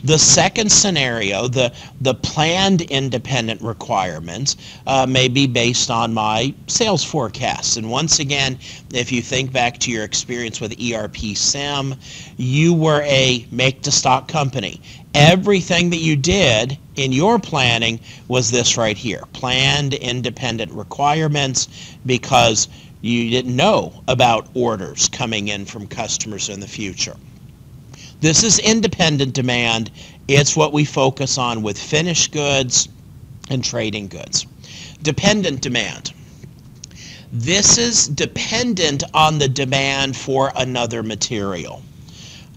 [0.01, 4.55] The second scenario, the, the planned independent requirements,
[4.87, 7.75] uh, may be based on my sales forecasts.
[7.75, 8.57] And once again,
[8.93, 11.95] if you think back to your experience with ERP SIM,
[12.37, 14.79] you were a make-to-stock company.
[15.13, 21.67] Everything that you did in your planning was this right here, planned independent requirements
[22.05, 22.69] because
[23.01, 27.17] you didn't know about orders coming in from customers in the future.
[28.21, 29.91] This is independent demand.
[30.27, 32.89] It's what we focus on with finished goods
[33.49, 34.45] and trading goods.
[35.01, 36.11] Dependent demand.
[37.31, 41.81] This is dependent on the demand for another material.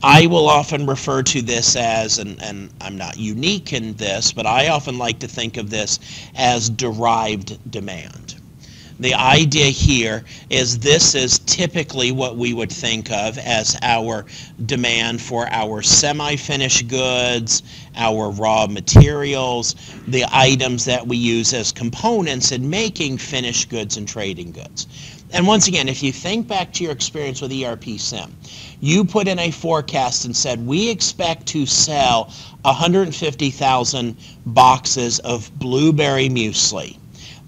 [0.02, 4.46] I will often refer to this as, and, and I'm not unique in this, but
[4.46, 6.00] I often like to think of this
[6.34, 8.41] as derived demand.
[9.02, 14.24] The idea here is this is typically what we would think of as our
[14.64, 17.64] demand for our semi-finished goods,
[17.96, 19.74] our raw materials,
[20.06, 24.86] the items that we use as components in making finished goods and trading goods.
[25.32, 28.36] And once again, if you think back to your experience with ERP Sim,
[28.78, 36.28] you put in a forecast and said, we expect to sell 150,000 boxes of blueberry
[36.28, 36.98] muesli.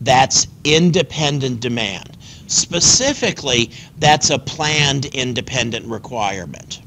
[0.01, 2.17] That's independent demand.
[2.47, 6.81] Specifically, that's a planned independent requirement.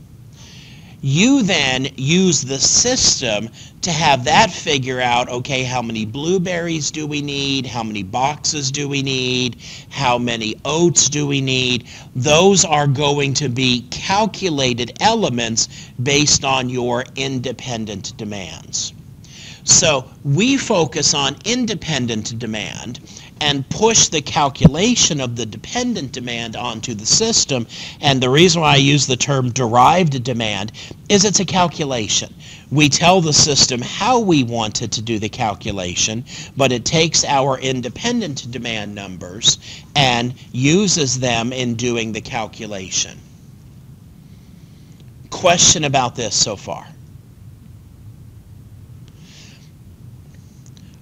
[1.02, 3.50] You then use the system
[3.82, 7.66] to have that figure out, okay, how many blueberries do we need?
[7.68, 9.58] How many boxes do we need?
[9.90, 11.88] How many oats do we need?
[12.16, 15.70] Those are going to be calculated elements
[16.02, 18.94] based on your independent demands.
[19.68, 23.02] So we focus on independent demand,
[23.42, 27.68] and push the calculation of the dependent demand onto the system.
[28.02, 30.72] And the reason why I use the term derived demand
[31.10, 32.34] is it's a calculation.
[32.72, 36.24] We tell the system how we want it to do the calculation,
[36.56, 39.58] but it takes our independent demand numbers
[39.96, 43.18] and uses them in doing the calculation.
[45.30, 46.88] Question about this so far?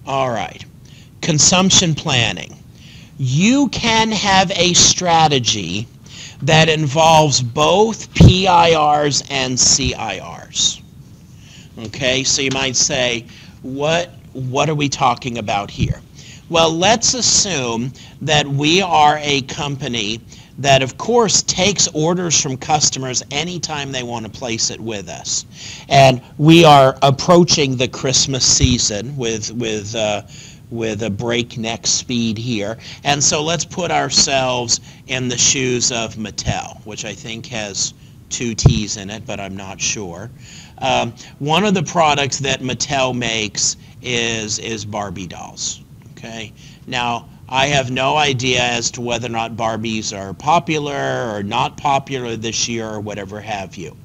[0.07, 0.63] All right.
[1.21, 2.55] Consumption planning.
[3.17, 5.87] You can have a strategy
[6.41, 10.81] that involves both PIRs and CIRs.
[11.77, 13.25] Okay, so you might say,
[13.61, 16.01] what, what are we talking about here?
[16.49, 17.91] Well, let's assume
[18.21, 20.21] that we are a company
[20.57, 25.45] that, of course, takes orders from customers anytime they want to place it with us.
[25.89, 30.23] And we are approaching the Christmas season with, with, uh,
[30.71, 32.77] with a breakneck speed here.
[33.03, 37.93] And so let's put ourselves in the shoes of Mattel, which I think has
[38.29, 40.31] two T's in it, but I'm not sure.
[40.79, 45.83] Um, one of the products that Mattel makes is, is Barbie dolls.
[46.11, 46.51] Okay.
[46.87, 51.77] Now, I have no idea as to whether or not Barbies are popular or not
[51.77, 53.95] popular this year or whatever have you.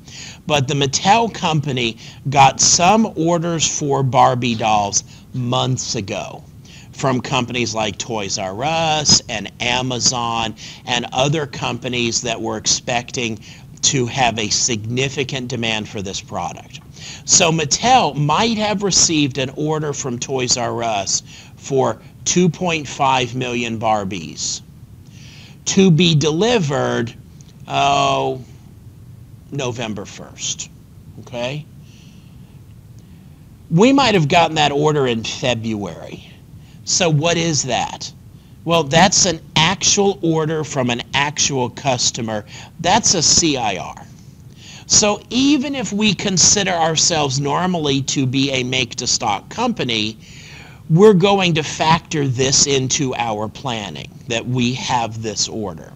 [0.46, 1.96] But the Mattel company
[2.28, 6.44] got some orders for Barbie dolls months ago
[6.92, 13.38] from companies like Toys R Us and Amazon and other companies that were expecting
[13.82, 16.80] to have a significant demand for this product.
[17.24, 21.22] So Mattel might have received an order from Toys R Us
[21.56, 24.60] for 2.5 million Barbies
[25.64, 27.12] to be delivered,
[27.66, 28.40] oh,
[29.50, 30.68] November 1st.
[31.22, 31.66] Okay?
[33.68, 36.30] We might have gotten that order in February.
[36.84, 38.12] So what is that?
[38.64, 42.44] Well, that's an actual order from an actual customer.
[42.78, 44.06] That's a CIR.
[44.86, 50.16] So even if we consider ourselves normally to be a make-to-stock company,
[50.90, 55.92] we're going to factor this into our planning, that we have this order.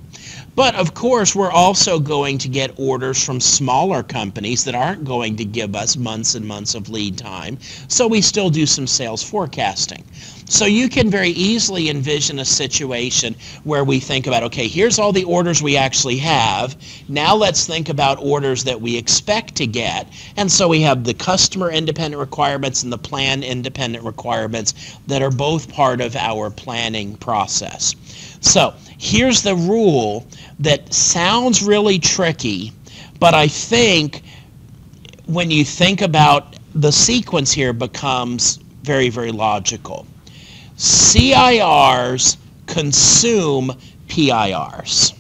[0.54, 5.34] But of course, we're also going to get orders from smaller companies that aren't going
[5.36, 7.58] to give us months and months of lead time.
[7.88, 10.04] So we still do some sales forecasting.
[10.46, 15.10] So you can very easily envision a situation where we think about, okay, here's all
[15.10, 16.76] the orders we actually have.
[17.08, 20.06] Now let's think about orders that we expect to get.
[20.36, 25.30] And so we have the customer independent requirements and the plan independent requirements that are
[25.30, 27.94] both part of our planning process.
[28.40, 30.26] So here's the rule
[30.58, 32.72] that sounds really tricky,
[33.18, 34.22] but I think
[35.26, 40.06] when you think about the sequence here becomes very, very logical.
[40.76, 43.72] CIRs consume
[44.08, 45.12] PIRs.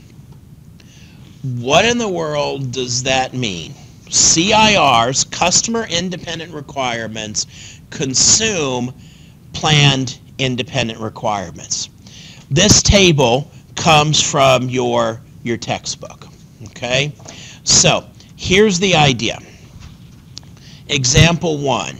[1.42, 3.74] What in the world does that mean?
[4.08, 7.46] CIRs, customer independent requirements,
[7.90, 8.92] consume
[9.52, 11.88] planned independent requirements.
[12.50, 16.26] This table comes from your, your textbook,
[16.66, 17.12] okay?
[17.64, 19.38] So here's the idea.
[20.88, 21.96] Example one.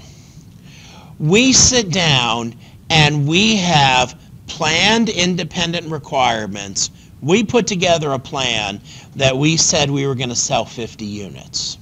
[1.19, 2.55] We sit down
[2.95, 6.91] and we have planned independent requirements.
[7.21, 8.81] We put together a plan
[9.17, 11.77] that we said we were going to sell 50 units.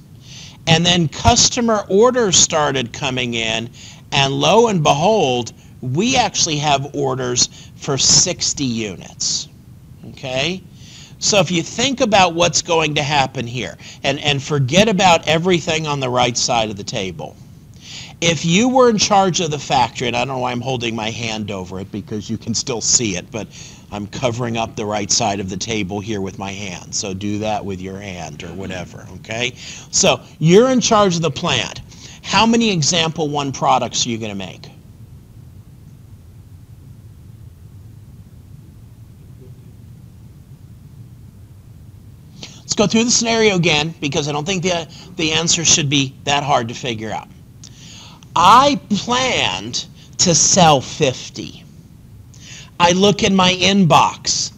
[0.65, 3.69] And then customer orders started coming in,
[4.11, 9.49] and lo and behold, we actually have orders for 60 units.
[10.09, 10.63] Okay?
[11.19, 15.85] So if you think about what's going to happen here, and, and forget about everything
[15.85, 17.35] on the right side of the table,
[18.23, 20.95] if you were in charge of the factory, and I don't know why I'm holding
[20.95, 23.49] my hand over it because you can still see it, but
[23.91, 26.95] I'm covering up the right side of the table here with my hand.
[26.95, 29.51] So do that with your hand or whatever, okay?
[29.91, 31.81] So you're in charge of the plant.
[32.23, 34.69] How many example one products are you going to make?
[42.59, 46.15] Let's go through the scenario again because I don't think the, the answer should be
[46.23, 47.27] that hard to figure out.
[48.35, 49.85] I planned
[50.19, 51.63] to sell 50.
[52.79, 54.51] I look in my inbox.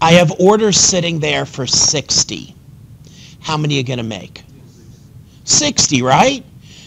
[0.00, 2.54] I have orders sitting there for 60.
[3.40, 4.42] How many are you going to make?
[5.44, 6.44] 60, right?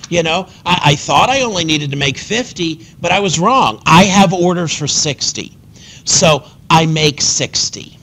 [0.10, 3.82] You know, I, I, thought I only needed to make 50, but I was wrong.
[3.86, 5.57] I have orders for 60.
[6.03, 7.97] So I make 60.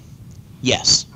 [0.62, 1.06] Yes.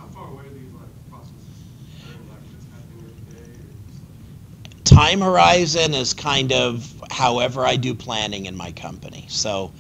[4.85, 9.25] Time horizon is kind of however I do planning in my company.
[9.29, 9.73] So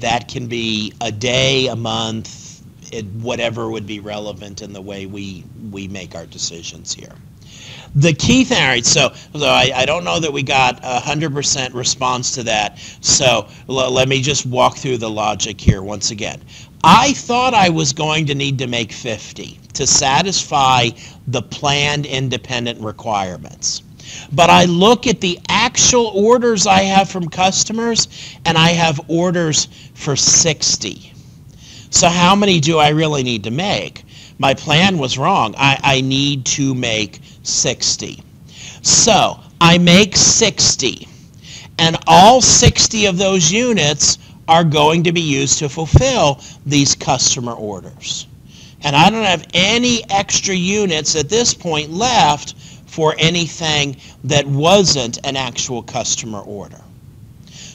[0.00, 5.04] that can be a day, a month, it, whatever would be relevant in the way
[5.04, 7.12] we, we make our decisions here.
[7.94, 10.98] The key thing, all right, so, so I, I don't know that we got a
[10.98, 16.40] 100% response to that, so let me just walk through the logic here once again.
[16.82, 20.88] I thought I was going to need to make 50 to satisfy
[21.26, 23.82] the planned independent requirements.
[24.32, 25.38] But I look at the
[25.72, 28.06] actual orders I have from customers,
[28.44, 31.14] and I have orders for 60.
[31.88, 34.04] So how many do I really need to make?
[34.38, 35.54] My plan was wrong.
[35.56, 38.22] I, I need to make 60.
[38.82, 41.08] So I make 60,
[41.78, 47.52] and all 60 of those units are going to be used to fulfill these customer
[47.52, 48.26] orders.
[48.82, 52.56] And I don't have any extra units at this point left
[52.92, 56.80] for anything that wasn't an actual customer order.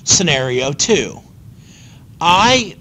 [0.03, 1.19] Scenario two,
[2.21, 2.77] I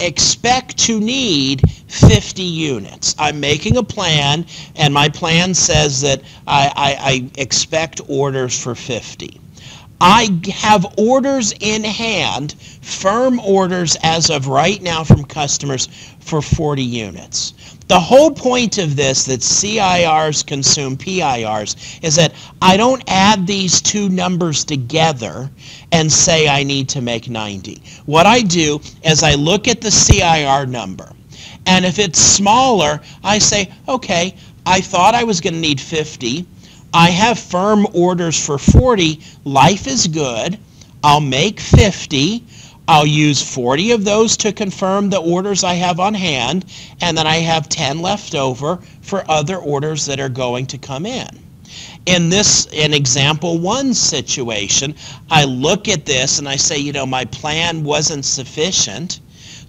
[0.00, 3.14] expect to need 50 units.
[3.20, 8.74] I'm making a plan, and my plan says that I, I, I expect orders for
[8.74, 9.40] 50.
[10.02, 15.88] I have orders in hand, firm orders as of right now from customers
[16.20, 17.52] for 40 units.
[17.86, 22.32] The whole point of this that CIRs consume PIRs is that
[22.62, 25.50] I don't add these two numbers together
[25.92, 27.82] and say I need to make 90.
[28.06, 31.12] What I do is I look at the CIR number.
[31.66, 34.34] And if it's smaller, I say, okay,
[34.64, 36.46] I thought I was going to need 50.
[36.92, 39.20] I have firm orders for 40.
[39.44, 40.58] Life is good.
[41.04, 42.44] I'll make 50.
[42.88, 46.64] I'll use 40 of those to confirm the orders I have on hand,
[47.00, 51.06] and then I have 10 left over for other orders that are going to come
[51.06, 51.28] in.
[52.06, 54.96] In this, in example one situation,
[55.30, 59.20] I look at this and I say, you know, my plan wasn't sufficient.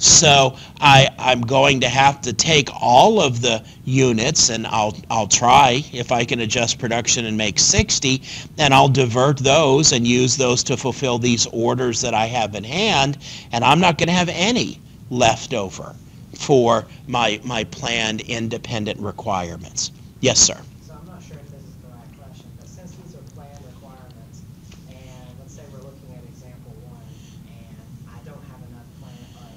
[0.01, 5.27] So I, I'm going to have to take all of the units and I'll, I'll
[5.27, 8.21] try if I can adjust production and make 60
[8.57, 12.63] and I'll divert those and use those to fulfill these orders that I have in
[12.63, 13.19] hand
[13.51, 14.79] and I'm not going to have any
[15.11, 15.95] left over
[16.33, 19.91] for my, my planned independent requirements.
[20.19, 20.59] Yes, sir.
[20.81, 23.61] So I'm not sure if this is the right question, but since these are plan
[23.65, 24.41] requirements,
[24.89, 27.05] and let's say we're looking at example one,
[27.47, 27.77] and
[28.09, 29.53] I don't have enough plan, uh,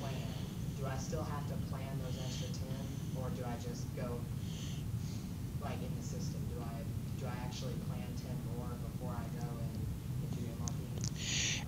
[0.00, 0.46] plan,
[0.78, 2.82] do I still have to plan those extra ten,
[3.16, 4.20] or do I just go,
[5.60, 6.84] like, in the system, do I,
[7.20, 9.74] do I actually plan ten more before I go and,
[10.22, 11.00] and do MRP,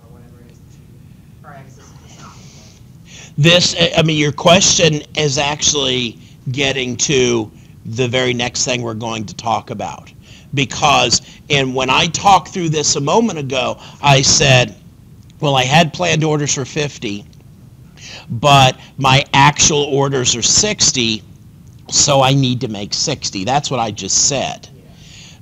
[0.03, 0.99] or whatever it is that you,
[1.43, 2.73] or I guess this is the same thing,
[3.37, 6.19] This, I mean, your question is actually
[6.51, 7.51] getting to
[7.85, 10.13] the very next thing we're going to talk about.
[10.53, 14.75] Because, and when I talked through this a moment ago, I said,
[15.39, 17.25] well, I had planned orders for 50,
[18.29, 21.23] but my actual orders are 60,
[21.89, 23.43] so I need to make 60.
[23.43, 24.69] That's what I just said.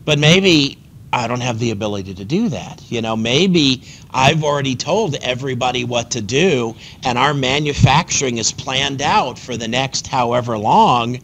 [0.05, 0.80] But maybe
[1.13, 2.81] I don't have the ability to do that.
[2.89, 9.01] You know, maybe I've already told everybody what to do, and our manufacturing is planned
[9.01, 11.19] out for the next however long.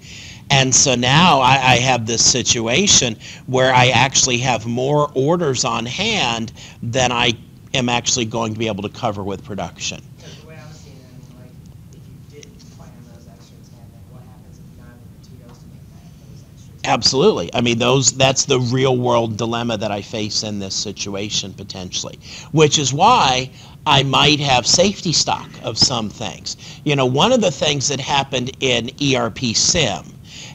[0.50, 3.18] And so now I, I have this situation
[3.48, 7.34] where I actually have more orders on hand than I
[7.74, 10.02] am actually going to be able to cover with production.
[10.16, 11.52] Because the way I was seeing it, I mean, like,
[11.92, 15.60] if you didn't plan those extra ten, then what happens if none of the POs
[15.60, 16.77] to make that, those extra ten?
[16.88, 17.54] Absolutely.
[17.54, 22.18] I mean, those that's the real world dilemma that I face in this situation potentially,
[22.54, 23.52] which is why
[23.86, 26.56] I might have safety stock of some things.
[26.86, 30.06] You know, one of the things that happened in ERP Sim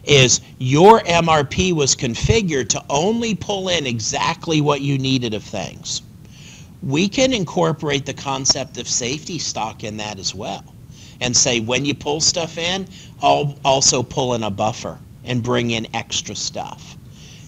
[0.05, 6.01] is your MRP was configured to only pull in exactly what you needed of things.
[6.83, 10.65] We can incorporate the concept of safety stock in that as well
[11.21, 12.89] and say when you pull stuff in,
[13.21, 16.97] I'll also pull in a buffer and bring in extra stuff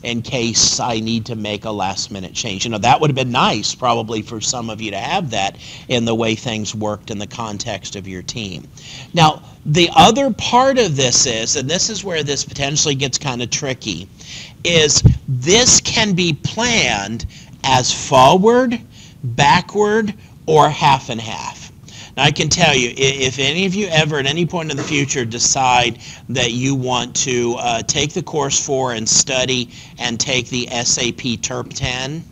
[0.05, 2.65] in case I need to make a last minute change.
[2.65, 5.57] You know, that would have been nice probably for some of you to have that
[5.89, 8.69] in the way things worked in the context of your team.
[9.15, 13.43] Now, the other part of this is, and this is where this potentially gets kind
[13.43, 14.07] of tricky,
[14.63, 17.25] is this can be planned
[17.65, 18.79] as forward,
[19.23, 20.13] backward,
[20.47, 21.64] or half and half.
[22.17, 24.85] Now, I can tell you, if any of you ever at any point in the
[24.85, 25.99] future decide
[26.29, 31.41] that you want to uh, take the course for and study and take the SAP
[31.43, 32.23] TERP 10,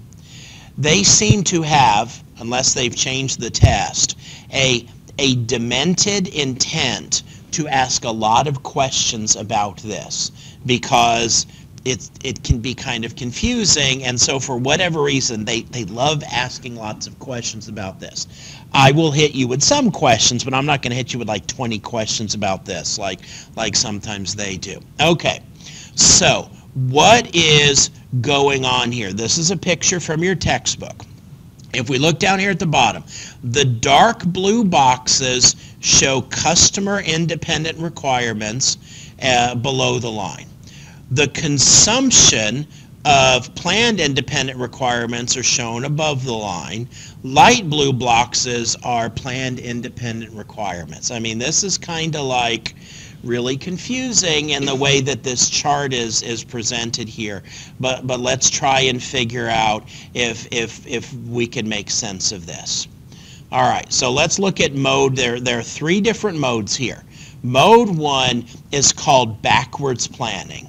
[0.78, 4.16] they seem to have, unless they've changed the test,
[4.52, 4.86] a,
[5.18, 10.30] a demented intent to ask a lot of questions about this
[10.64, 11.46] because
[11.84, 16.22] it, it can be kind of confusing, and so for whatever reason, they, they love
[16.32, 18.28] asking lots of questions about this.
[18.74, 21.28] I will hit you with some questions, but I'm not going to hit you with
[21.28, 23.20] like 20 questions about this, like,
[23.56, 24.80] like sometimes they do.
[25.00, 25.40] Okay,
[25.94, 29.12] so what is going on here?
[29.12, 31.04] This is a picture from your textbook.
[31.74, 33.04] If we look down here at the bottom,
[33.42, 38.78] the dark blue boxes show customer independent requirements
[39.22, 40.46] uh, below the line.
[41.10, 42.66] The consumption
[43.04, 46.88] of planned independent requirements are shown above the line.
[47.22, 51.10] Light blue boxes are planned independent requirements.
[51.10, 52.74] I mean, this is kind of like
[53.24, 57.42] really confusing in the way that this chart is is presented here.
[57.80, 62.46] But but let's try and figure out if if if we can make sense of
[62.46, 62.86] this.
[63.50, 65.16] All right, so let's look at mode.
[65.16, 67.02] There there are three different modes here.
[67.42, 70.68] Mode one is called backwards planning.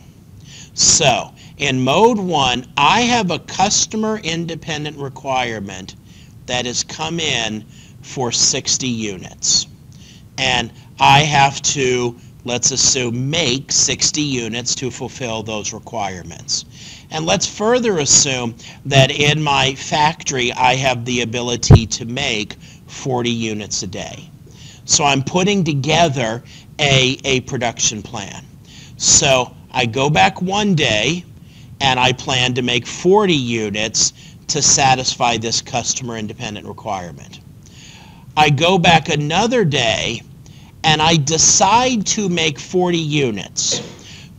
[0.74, 5.96] So in mode one, I have a customer independent requirement
[6.48, 7.66] that has come in
[8.02, 9.68] for 60 units.
[10.38, 16.66] And I have to, let's assume, make 60 units to fulfill those requirements.
[17.12, 22.54] And let's further assume that in my factory, I have the ability to make
[22.88, 24.30] 40 units a day.
[24.86, 26.44] So I'm putting together
[26.80, 28.44] a, a production plan.
[28.98, 31.26] So I go back one day
[31.82, 34.14] and I plan to make 40 units
[34.48, 37.40] to satisfy this customer independent requirement.
[38.36, 40.22] I go back another day
[40.84, 43.82] and I decide to make 40 units,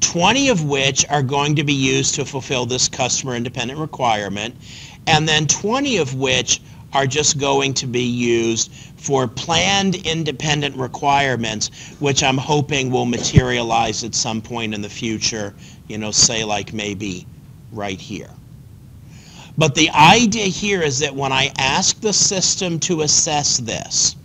[0.01, 4.55] 20 of which are going to be used to fulfill this customer independent requirement,
[5.07, 6.61] and then 20 of which
[6.93, 14.05] are just going to be used for planned independent requirements, which I'm hoping will materialize
[14.05, 15.55] at some point in the future,
[15.89, 17.26] you know, say like maybe
[17.72, 18.30] right here.
[19.57, 24.16] But the idea here is that when I ask the system to assess this,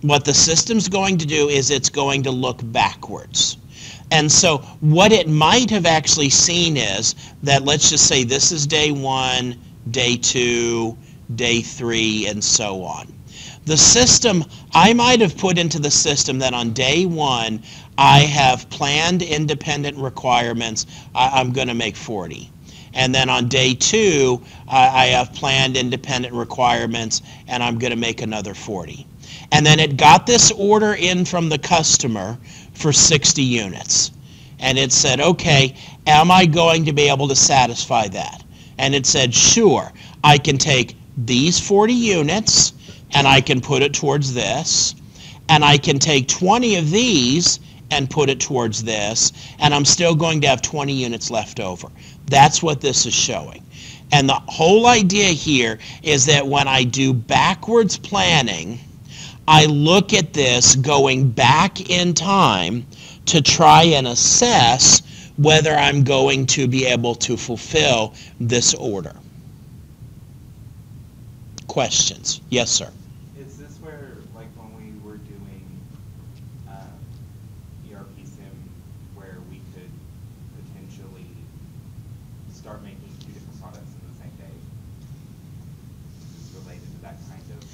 [0.00, 3.58] what the system's going to do is it's going to look backwards.
[4.10, 8.66] And so what it might have actually seen is that let's just say this is
[8.66, 9.56] day one,
[9.90, 10.96] day two,
[11.34, 13.12] day three, and so on.
[13.66, 17.62] The system, I might have put into the system that on day one,
[18.02, 20.86] I have planned independent requirements.
[21.14, 22.50] I, am going to make 40.
[22.94, 27.98] And then on day two, I, I have planned independent requirements, and I'm going to
[27.98, 29.06] make another 40.
[29.52, 32.38] And then it got this order in from the customer
[32.72, 34.12] for 60 units.
[34.60, 35.76] And it said, okay,
[36.06, 38.42] am I going to be able to satisfy that?
[38.78, 39.92] And it said, sure,
[40.24, 42.72] I can take these 40 units
[43.12, 44.94] and I can put it towards this.
[45.50, 47.60] And I can take 20 of these
[47.90, 49.32] and put it towards this.
[49.58, 51.88] And I'm still going to have 20 units left over.
[52.26, 53.64] That's what this is showing.
[54.12, 58.78] And the whole idea here is that when I do backwards planning,
[59.46, 62.86] I look at this going back in time
[63.26, 65.02] to try and assess
[65.36, 69.14] whether I'm going to be able to fulfill this order.
[71.66, 72.40] Questions?
[72.50, 72.90] Yes, sir.
[73.38, 75.64] Is this where, like, when we were doing
[76.68, 76.74] uh,
[77.90, 78.52] ERP sim,
[79.14, 79.90] where we could
[80.58, 81.26] potentially
[82.52, 84.54] start making two different products in the same day?
[86.18, 87.64] Is this related to that kind of?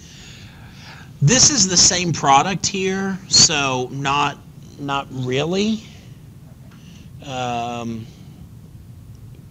[1.27, 4.39] This is the same product here, so not
[4.79, 5.83] not really.
[7.25, 8.07] Um,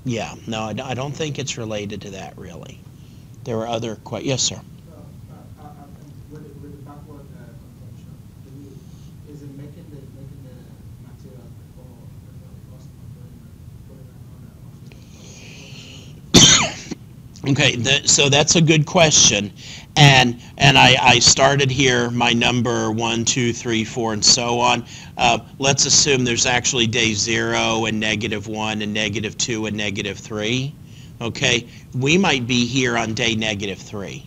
[0.05, 2.79] yeah, no, I, I don't think it's related to that really.
[3.43, 4.55] There were other que- yes, sir.
[6.31, 8.07] With the, with the backward consumption,
[8.45, 10.55] do we, is it making the, making the
[11.11, 11.43] material
[11.75, 11.83] for
[12.39, 13.03] the customer
[13.89, 14.47] putting it on
[16.39, 19.51] a, on a- Okay, so that's a good question.
[19.97, 24.85] And, and I, I started here, my number one, two, three, four, and so on.
[25.17, 30.17] Uh, let's assume there's actually day zero and negative one and negative two and negative
[30.17, 30.73] three.
[31.21, 34.25] Okay, we might be here on day negative three.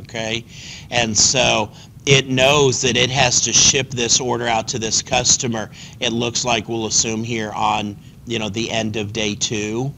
[0.00, 0.44] Okay,
[0.90, 1.72] and so
[2.06, 5.70] it knows that it has to ship this order out to this customer.
[6.00, 9.92] It looks like we'll assume here on, you know, the end of day two.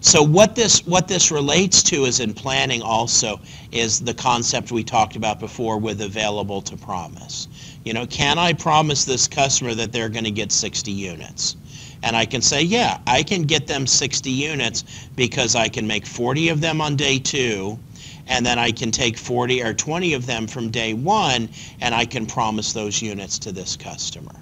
[0.00, 3.40] So what this what this relates to is in planning also
[3.72, 7.48] is the concept we talked about before with available to promise.
[7.84, 11.56] You know, can I promise this customer that they're going to get 60 units?
[12.02, 14.84] And I can say, yeah, I can get them 60 units
[15.16, 17.78] because I can make 40 of them on day two,
[18.26, 21.48] and then I can take 40 or 20 of them from day one,
[21.80, 24.34] and I can promise those units to this customer.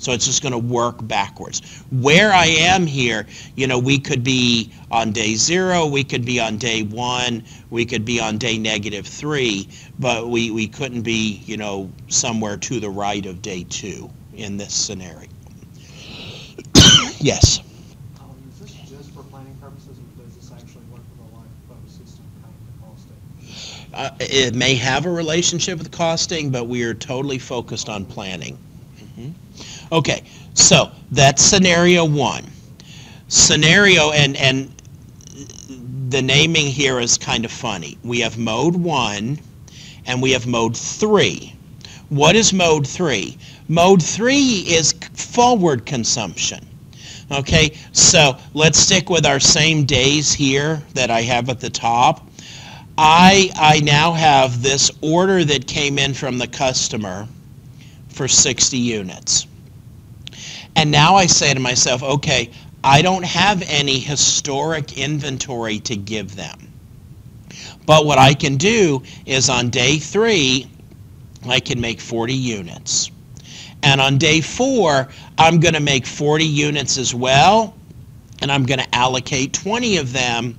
[0.00, 1.60] So it's just going to work backwards.
[1.92, 6.40] Where I am here, you know, we could be on day zero, we could be
[6.40, 11.42] on day one, we could be on day negative three, but we, we couldn't be,
[11.44, 15.28] you know, somewhere to the right of day two in this scenario.
[17.18, 17.60] yes.
[18.20, 21.90] Um, is this just for planning purposes, or does this actually work with a life
[21.90, 23.92] system kind of costing?
[23.92, 28.56] Uh, it may have a relationship with costing, but we are totally focused on planning.
[29.92, 30.22] Okay,
[30.54, 32.44] so that's scenario one.
[33.28, 34.72] Scenario, and, and
[36.10, 37.98] the naming here is kind of funny.
[38.02, 39.38] We have mode one
[40.06, 41.54] and we have mode three.
[42.08, 43.38] What is mode three?
[43.68, 46.66] Mode three is forward consumption.
[47.30, 52.26] Okay, so let's stick with our same days here that I have at the top.
[52.98, 57.28] I, I now have this order that came in from the customer
[58.08, 59.46] for 60 units.
[60.76, 62.50] And now I say to myself, okay,
[62.82, 66.72] I don't have any historic inventory to give them.
[67.86, 70.70] But what I can do is on day three,
[71.48, 73.10] I can make 40 units.
[73.82, 75.08] And on day four,
[75.38, 77.74] I'm going to make 40 units as well,
[78.40, 80.56] and I'm going to allocate 20 of them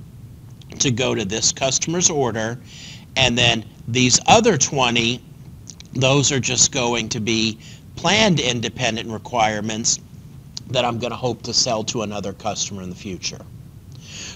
[0.80, 2.58] to go to this customer's order,
[3.16, 5.20] and then these other 20,
[5.94, 7.58] those are just going to be
[8.02, 10.00] planned independent requirements
[10.70, 13.38] that I'm going to hope to sell to another customer in the future.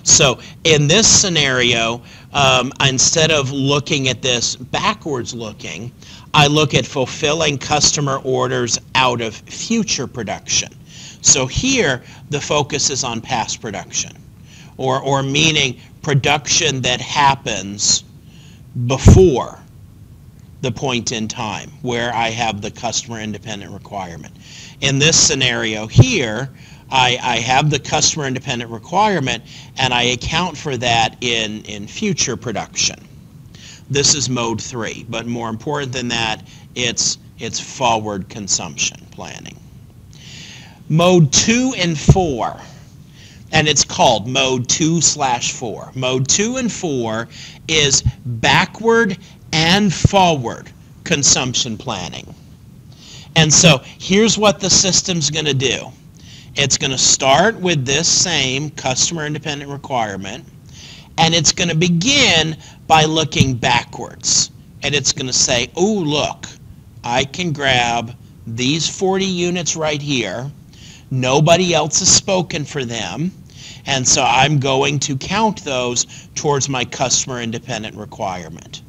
[0.05, 2.01] So in this scenario,
[2.33, 5.91] um, instead of looking at this backwards looking,
[6.33, 10.73] I look at fulfilling customer orders out of future production.
[11.21, 14.17] So here, the focus is on past production,
[14.77, 18.05] or, or meaning production that happens
[18.87, 19.59] before
[20.63, 24.35] the point in time where I have the customer independent requirement.
[24.81, 26.51] In this scenario here,
[26.91, 29.43] I, I have the customer independent requirement
[29.79, 32.97] and I account for that in, in future production.
[33.91, 36.43] This is mode three, but more important than that,
[36.75, 39.57] it's, it's forward consumption planning.
[40.89, 42.57] Mode two and four,
[43.53, 45.91] and it's called mode two slash four.
[45.95, 47.29] Mode two and four
[47.69, 49.19] is backward
[49.57, 50.71] and forward
[51.05, 52.35] consumption planning.
[53.37, 55.91] And so here's what the system's going to do.
[56.57, 60.45] It's going to start with this same customer independent requirement,
[61.17, 64.51] and it's going to begin by looking backwards.
[64.83, 66.47] And it's going to say, oh, look,
[67.03, 68.15] I can grab
[68.47, 70.51] these 40 units right here.
[71.11, 73.33] Nobody else has spoken for them.
[73.87, 78.83] And so I'm going to count those towards my customer independent requirement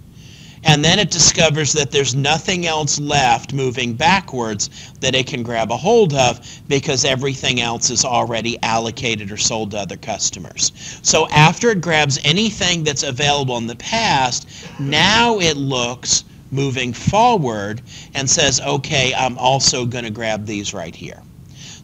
[0.68, 5.72] and then it discovers that there's nothing else left moving backwards that it can grab
[5.72, 11.00] a hold of because everything else is already allocated or sold to other customers.
[11.04, 14.48] So after it grabs anything that's available in the past,
[14.78, 17.82] now it looks moving forward
[18.14, 21.22] and says, okay, I'm also going to grab these right here.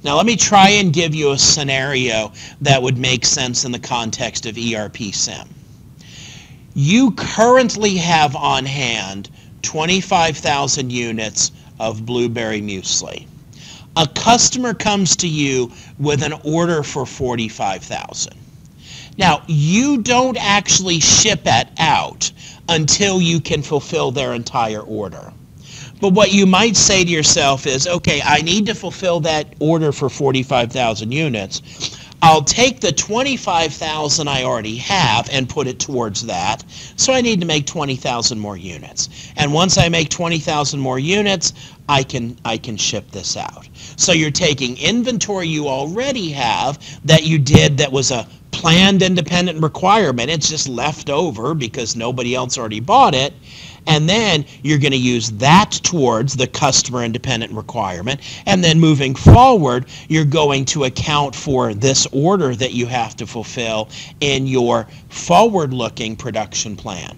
[0.03, 3.79] Now let me try and give you a scenario that would make sense in the
[3.79, 5.47] context of ERP SIM
[6.73, 9.29] you currently have on hand
[9.61, 13.27] 25,000 units of blueberry muesli.
[13.95, 18.33] A customer comes to you with an order for 45,000.
[19.17, 22.31] Now, you don't actually ship it out
[22.69, 25.31] until you can fulfill their entire order.
[26.01, 29.91] But what you might say to yourself is, okay, I need to fulfill that order
[29.91, 31.92] for 45,000 units.
[32.23, 36.63] I'll take the 25,000 I already have and put it towards that.
[36.95, 39.09] So I need to make 20,000 more units.
[39.35, 41.51] And once I make 20,000 more units,
[41.89, 43.67] I can I can ship this out.
[43.97, 49.61] So you're taking inventory you already have that you did that was a planned independent
[49.61, 50.29] requirement.
[50.29, 53.33] It's just left over because nobody else already bought it
[53.87, 58.21] and then you're going to use that towards the customer independent requirement.
[58.45, 63.27] And then moving forward, you're going to account for this order that you have to
[63.27, 63.89] fulfill
[64.21, 67.17] in your forward-looking production plan.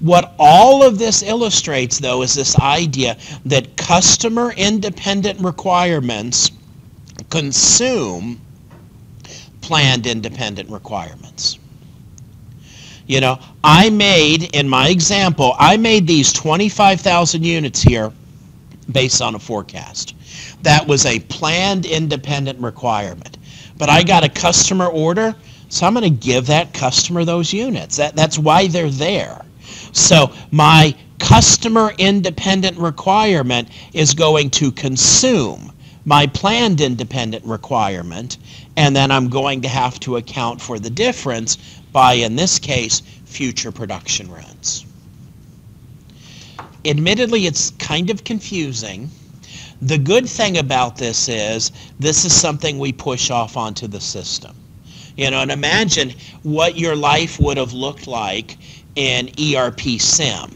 [0.00, 6.50] What all of this illustrates, though, is this idea that customer independent requirements
[7.30, 8.40] consume
[9.60, 11.58] planned independent requirements.
[13.06, 18.12] You know, I made, in my example, I made these 25,000 units here
[18.90, 20.14] based on a forecast.
[20.62, 23.38] That was a planned independent requirement.
[23.76, 25.34] But I got a customer order,
[25.68, 27.96] so I'm going to give that customer those units.
[27.96, 29.44] That, that's why they're there.
[29.92, 35.72] So my customer independent requirement is going to consume
[36.04, 38.38] my planned independent requirement,
[38.76, 41.58] and then I'm going to have to account for the difference
[41.94, 44.84] by, in this case, future production runs.
[46.84, 49.08] Admittedly, it's kind of confusing.
[49.80, 51.70] The good thing about this is
[52.00, 54.56] this is something we push off onto the system.
[55.16, 58.58] You know, and imagine what your life would have looked like
[58.96, 60.50] in ERP SIM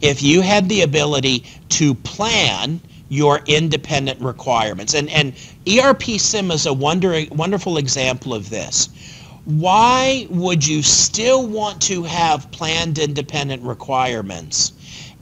[0.00, 2.80] if you had the ability to plan
[3.10, 4.94] your independent requirements.
[4.94, 5.34] And, and
[5.68, 8.88] ERP SIM is a wonder, wonderful example of this.
[9.48, 14.72] Why would you still want to have planned independent requirements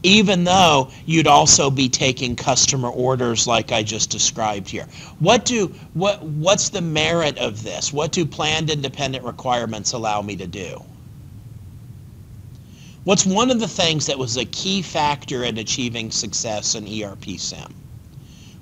[0.02, 4.86] even though you'd also be taking customer orders like I just described here.
[5.18, 7.92] What do what what's the merit of this?
[7.92, 10.84] What do planned independent requirements allow me to do?
[13.04, 17.38] What's one of the things that was a key factor in achieving success in ERP
[17.38, 17.74] SIM?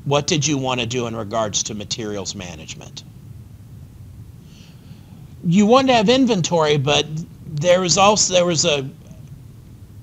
[0.04, 3.02] What did you want to do in regards to materials management?
[5.46, 7.06] You wanted to have inventory, but
[7.46, 8.88] there was also there was a,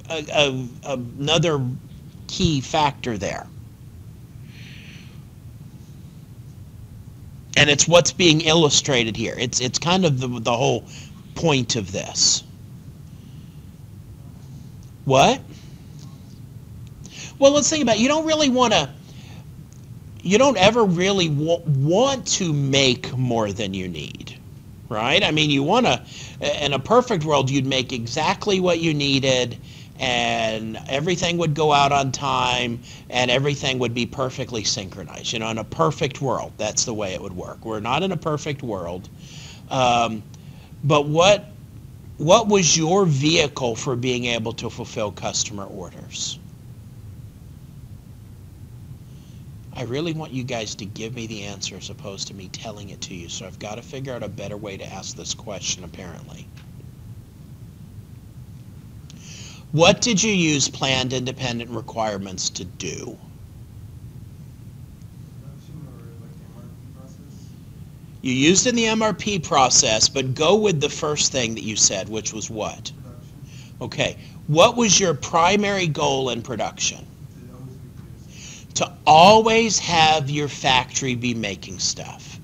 [0.10, 1.66] a, a another
[2.28, 3.48] key factor there.
[7.58, 9.36] And it's what's being illustrated here.
[9.38, 10.86] It's it's kind of the, the whole
[11.36, 12.44] point of this.
[15.06, 15.42] What?
[17.40, 18.02] Well, let's think about it.
[18.02, 18.90] You don't really want to,
[20.22, 24.40] you don't ever really wa- want to make more than you need,
[24.92, 25.24] right?
[25.24, 26.04] I mean, you want to,
[26.64, 29.58] in a perfect world, you'd make exactly what you needed
[29.98, 35.32] and everything would go out on time and everything would be perfectly synchronized.
[35.32, 37.64] You know, in a perfect world, that's the way it would work.
[37.64, 39.10] We're not in a perfect world.
[39.70, 40.24] Um,
[40.84, 41.46] but what
[42.18, 46.38] what was your vehicle for being able to fulfill customer orders?
[49.74, 52.90] I really want you guys to give me the answer as opposed to me telling
[52.90, 53.30] it to you.
[53.30, 56.46] So I've got to figure out a better way to ask this question, apparently.
[59.72, 63.18] What did you use planned independent requirements to do?
[65.40, 67.48] Production or like the MRP process?
[68.22, 72.10] You used in the MRP process, but go with the first thing that you said,
[72.10, 72.92] which was what?
[73.02, 74.18] Production, Okay.
[74.48, 77.08] What was your primary goal in production?
[77.48, 78.61] to always be produced.
[78.76, 82.40] To always have your factory be making stuff.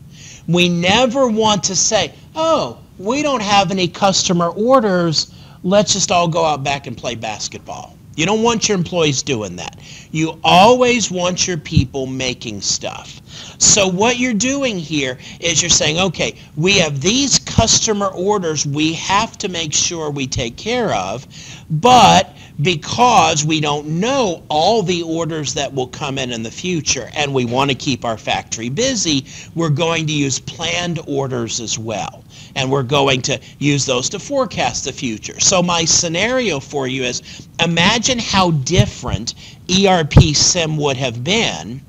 [0.48, 5.34] We never want to say, oh, we don't have any customer orders.
[5.64, 7.98] Let's just all go out back and play basketball.
[8.16, 9.78] You don't want your employees doing that.
[10.12, 13.22] You always want your people making stuff.
[13.60, 18.94] So what you're doing here is you're saying, okay, we have these customer orders we
[18.94, 21.28] have to make sure we take care of,
[21.70, 27.10] but because we don't know all the orders that will come in in the future
[27.16, 31.78] and we want to keep our factory busy, we're going to use planned orders as
[31.78, 32.24] well.
[32.56, 35.40] And we're going to use those to forecast the future.
[35.40, 39.36] So my scenario for you is imagine how different
[39.70, 41.82] ERP SIM would have been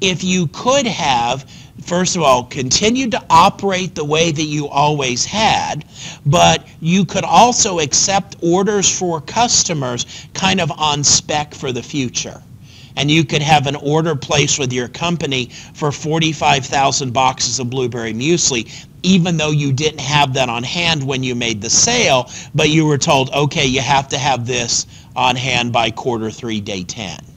[0.00, 1.48] if you could have
[1.86, 5.84] first of all, continued to operate the way that you always had,
[6.26, 12.42] but you could also accept orders for customers kind of on spec for the future.
[12.96, 18.14] And you could have an order placed with your company for 45,000 boxes of blueberry
[18.14, 18.68] muesli,
[19.02, 22.86] even though you didn't have that on hand when you made the sale, but you
[22.86, 27.35] were told, okay, you have to have this on hand by quarter three, day 10.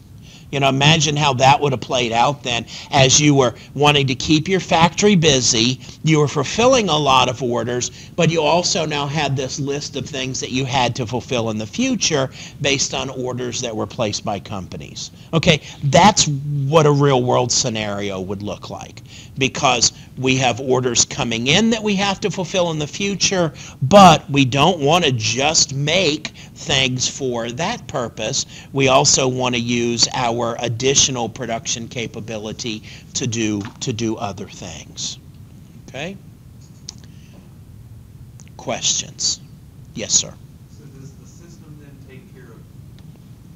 [0.51, 4.15] You know, imagine how that would have played out then as you were wanting to
[4.15, 5.79] keep your factory busy.
[6.03, 10.05] You were fulfilling a lot of orders, but you also now had this list of
[10.07, 12.29] things that you had to fulfill in the future
[12.61, 15.11] based on orders that were placed by companies.
[15.33, 19.03] Okay, that's what a real world scenario would look like
[19.39, 24.29] because we have orders coming in that we have to fulfill in the future, but
[24.29, 28.45] we don't want to just make things for that purpose.
[28.73, 32.83] We also want to use our additional production capability
[33.15, 35.17] to do to do other things.
[35.87, 36.17] Okay?
[38.57, 39.39] Questions?
[39.95, 40.33] Yes, sir.
[40.77, 42.59] So does the system then take care of,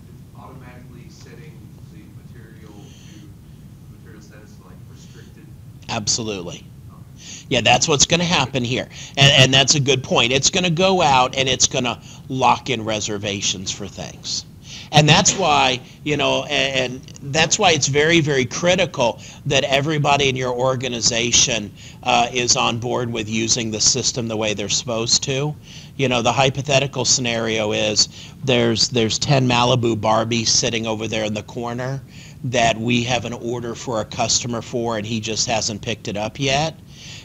[0.10, 1.54] it's automatically setting
[1.94, 5.46] the material to, material status like restricted?
[5.94, 6.66] Absolutely.
[7.50, 8.88] Yeah, that's what's going to happen here.
[9.16, 10.32] And, and that's a good point.
[10.32, 14.44] It's going to go out and it's going to lock in reservations for things.
[14.91, 20.30] And that's why, you know, and, and that's why it's very, very critical that everybody
[20.30, 21.72] in your organization
[22.02, 25.56] uh, is on board with using the system the way they're supposed to.
[25.96, 28.10] You know, the hypothetical scenario is
[28.44, 32.02] there's there's 10 Malibu Barbies sitting over there in the corner
[32.44, 36.18] that we have an order for a customer for and he just hasn't picked it
[36.18, 36.76] up yet.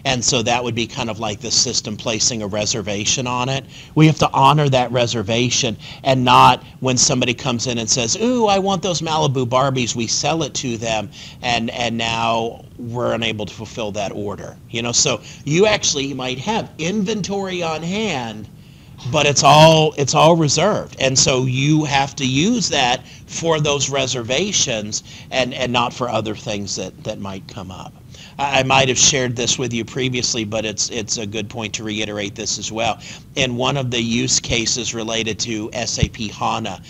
[0.04, 3.64] And so that would be kind of like the system placing a reservation on it.
[3.94, 8.46] We have to honor that reservation and not when somebody comes in and says, ooh,
[8.46, 11.10] I want those Malibu Barbies, we sell it to them
[11.42, 14.56] and, and now we're unable to fulfill that order.
[14.70, 18.48] You know, so you actually might have inventory on hand,
[19.12, 20.96] but it's all it's all reserved.
[21.00, 26.36] And so you have to use that for those reservations and and not for other
[26.36, 27.97] things that that might come up
[28.38, 31.74] I I might have shared this with you previously, but it's it's a good point
[31.74, 32.98] to reiterate this as well.
[33.36, 36.80] In one of the use cases related to SAP HANA,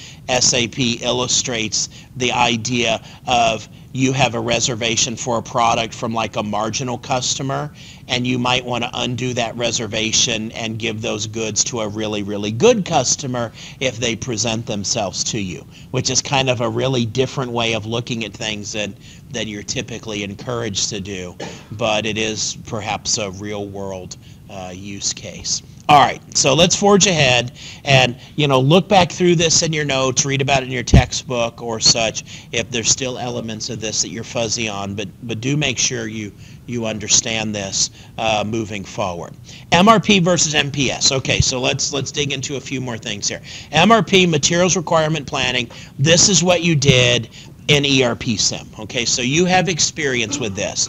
[0.40, 6.42] SAP illustrates the idea of you have a reservation for a product from like a
[6.42, 7.72] marginal customer,
[8.06, 12.22] and you might want to undo that reservation and give those goods to a really,
[12.22, 17.06] really good customer if they present themselves to you, which is kind of a really
[17.06, 18.94] different way of looking at things than,
[19.30, 21.36] than you're typically encouraged to do.
[21.72, 24.16] But it is perhaps a real world
[24.50, 25.62] uh, use case.
[25.90, 27.52] All right, so let's forge ahead
[27.82, 30.82] and, you know, look back through this in your notes, read about it in your
[30.82, 35.40] textbook or such, if there's still elements of this that you're fuzzy on, but, but
[35.40, 36.30] do make sure you,
[36.66, 39.32] you understand this uh, moving forward.
[39.72, 41.10] MRP versus MPS.
[41.10, 43.40] Okay, so let's, let's dig into a few more things here.
[43.72, 47.30] MRP, Materials Requirement Planning, this is what you did
[47.68, 48.66] in ERP Sim.
[48.80, 50.88] Okay, so you have experience with this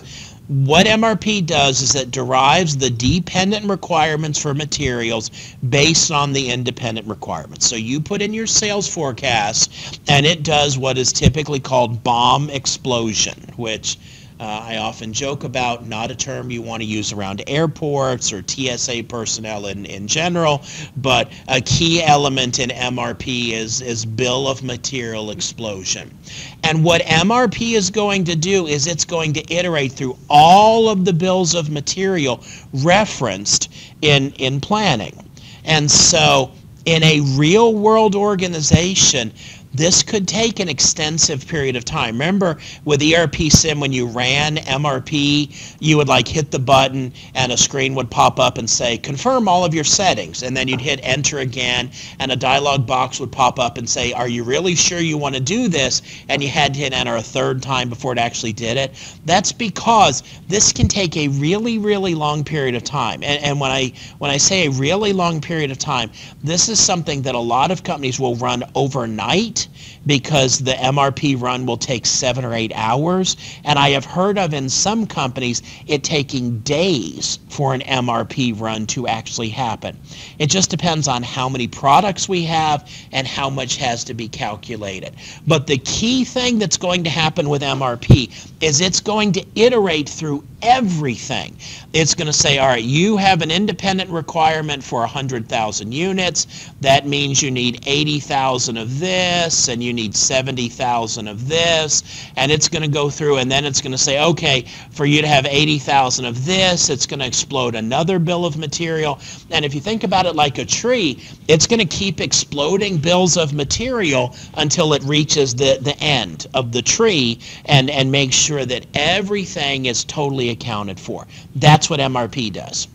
[0.49, 5.29] what MRP does is it derives the dependent requirements for materials
[5.69, 7.69] based on the independent requirements.
[7.69, 12.49] So you put in your sales forecast and it does what is typically called BOM
[12.49, 13.99] explosion, which
[14.39, 18.41] uh, I often joke about, not a term you want to use around airports or
[18.45, 20.63] TSA personnel in, in general,
[20.95, 26.17] but a key element in MRP is, is bill of material explosion.
[26.63, 31.03] And what MRP is going to do is it's going to iterate through all of
[31.03, 32.41] the bills of material
[32.73, 33.69] referenced
[34.01, 35.29] in, in planning.
[35.65, 36.51] And so
[36.85, 39.33] in a real world organization,
[39.73, 42.15] this could take an extensive period of time.
[42.15, 47.51] Remember with ERP Sim when you ran MRP, you would like hit the button and
[47.51, 50.81] a screen would pop up and say confirm all of your settings and then you'd
[50.81, 54.73] hit enter again and a dialog box would pop up and say are you really
[54.73, 57.89] sure you want to do this and you had to hit enter a third time
[57.89, 58.93] before it actually did it.
[59.25, 63.71] That's because this can take a really really long period of time and, and when
[63.71, 66.09] I when I say a really long period of time
[66.43, 71.39] this is something that a lot of companies will run overnight it because the MRP
[71.39, 73.37] run will take seven or eight hours.
[73.63, 78.85] And I have heard of in some companies it taking days for an MRP run
[78.87, 79.97] to actually happen.
[80.37, 84.27] It just depends on how many products we have and how much has to be
[84.27, 85.15] calculated.
[85.47, 90.09] But the key thing that's going to happen with MRP is it's going to iterate
[90.09, 91.55] through everything.
[91.93, 96.69] It's going to say, all right, you have an independent requirement for 100,000 units.
[96.81, 102.03] That means you need 80,000 of this and you need 70,000 of this.
[102.35, 105.21] And it's going to go through and then it's going to say, okay, for you
[105.21, 109.19] to have 80,000 of this, it's going to explode another bill of material.
[109.51, 113.37] And if you think about it like a tree, it's going to keep exploding bills
[113.37, 118.65] of material until it reaches the, the end of the tree and, and make sure
[118.65, 121.27] that everything is totally accounted for.
[121.55, 122.87] That's what MRP does.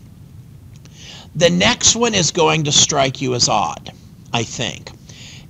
[1.35, 3.91] The next one is going to strike you as odd,
[4.31, 4.89] I think.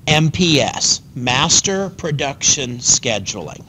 [0.08, 3.64] MPS, Master Production Scheduling.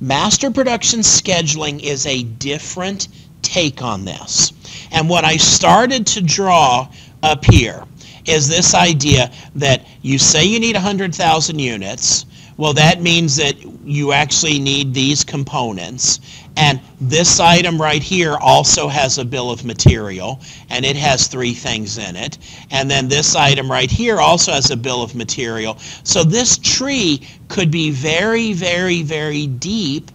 [0.00, 3.08] Master Production Scheduling is a different
[3.42, 4.52] take on this.
[4.90, 6.88] And what I started to draw
[7.22, 7.84] up here
[8.26, 12.26] is this idea that you say you need 100,000 units,
[12.56, 16.20] well, that means that you actually need these components.
[16.60, 20.40] And this item right here also has a bill of material,
[20.70, 22.36] and it has three things in it.
[22.72, 25.78] And then this item right here also has a bill of material.
[26.02, 30.10] So this tree could be very, very, very deep,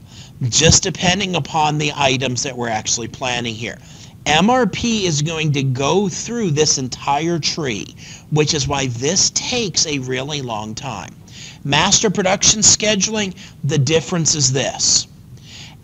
[0.49, 3.77] just depending upon the items that we're actually planning here.
[4.25, 7.95] MRP is going to go through this entire tree,
[8.31, 11.15] which is why this takes a really long time.
[11.63, 13.33] Master production scheduling,
[13.63, 15.07] the difference is this.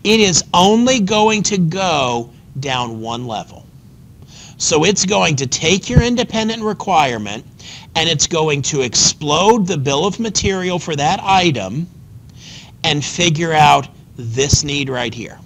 [0.02, 3.66] It is only going to go down one level.
[4.56, 7.44] So it's going to take your independent requirement
[7.94, 11.86] and it's going to explode the bill of material for that item
[12.84, 15.38] and figure out this need right here.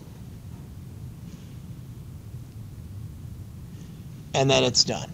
[4.35, 5.11] And then it's done.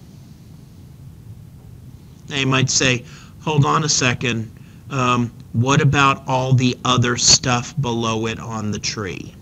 [2.28, 3.04] Now you might say,
[3.42, 4.50] hold on a second,
[4.88, 9.34] um, what about all the other stuff below it on the tree?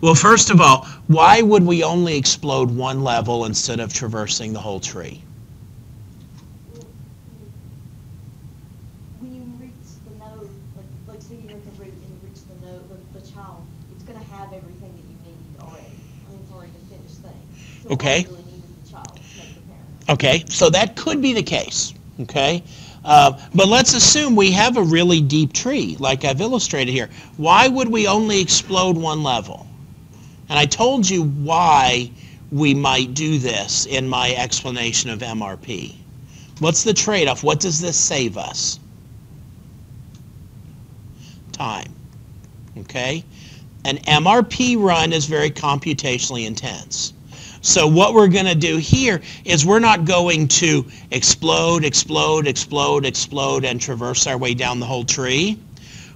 [0.00, 4.60] Well, first of all, why would we only explode one level instead of traversing the
[4.60, 5.22] whole tree?
[9.18, 9.72] When you reach
[10.04, 13.18] the node, like, like say you're at the root and you reach the node, the,
[13.18, 15.98] the child, it's gonna have everything that you need already.
[16.26, 17.42] I mean, it's already a finished thing.
[17.82, 18.26] So Okay.
[18.26, 20.12] really the child to the.
[20.12, 21.92] Okay, so that could be the case.
[22.20, 22.62] Okay,
[23.04, 27.08] uh, but let's assume we have a really deep tree, like I've illustrated here.
[27.36, 29.66] Why would we only explode one level?
[30.48, 32.10] And I told you why
[32.50, 35.94] we might do this in my explanation of MRP.
[36.60, 37.44] What's the trade-off?
[37.44, 38.80] What does this save us?
[41.52, 41.94] Time.
[42.78, 43.24] Okay?
[43.84, 47.12] An MRP run is very computationally intense.
[47.68, 53.04] So what we're going to do here is we're not going to explode, explode, explode,
[53.04, 55.58] explode, and traverse our way down the whole tree.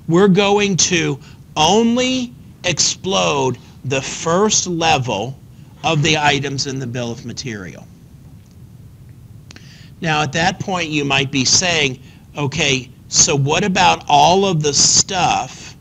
[0.09, 1.21] We're going to
[1.55, 2.33] only
[2.65, 5.39] explode the first level
[5.85, 7.87] of the items in the bill of material.
[10.01, 12.01] Now, at that point, you might be saying,
[12.35, 15.77] okay, so what about all of the stuff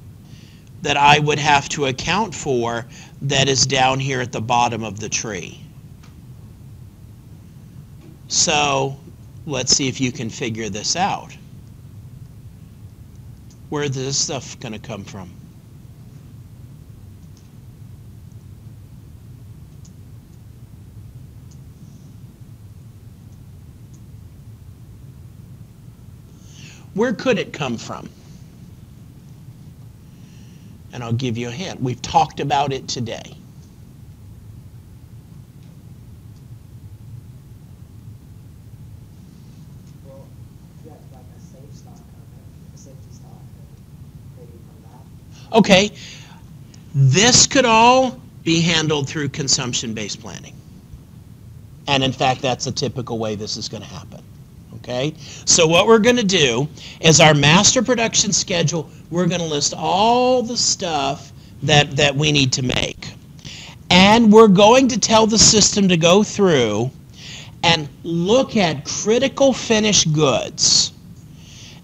[0.82, 2.86] that I would have to account for
[3.22, 5.61] that is down here at the bottom of the tree?
[8.32, 8.98] So,
[9.46, 11.36] let's see if you can figure this out.
[13.68, 15.30] Where is this stuff going to come from?
[26.94, 28.10] Where could it come from?
[30.94, 31.82] And I'll give you a hint.
[31.82, 33.36] We've talked about it today.
[40.06, 40.28] Well,
[40.80, 45.41] if you have like a safe stock, uh, a safety stock, uh, maybe from that.
[45.54, 45.92] Okay,
[46.94, 50.56] this could all be handled through consumption-based planning.
[51.88, 54.24] And in fact, that's a typical way this is going to happen.
[54.76, 55.14] Okay?
[55.46, 56.68] So what we're going to do
[57.02, 61.32] is our master production schedule, we're going to list all the stuff
[61.64, 63.14] that, that we need to make.
[63.90, 66.90] And we're going to tell the system to go through
[67.64, 70.94] and look at critical finished goods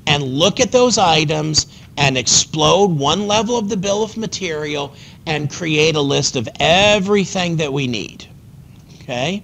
[0.08, 1.68] and look at those items
[1.98, 4.94] and explode one level of the bill of material
[5.26, 8.26] and create a list of everything that we need.
[9.02, 9.44] Okay?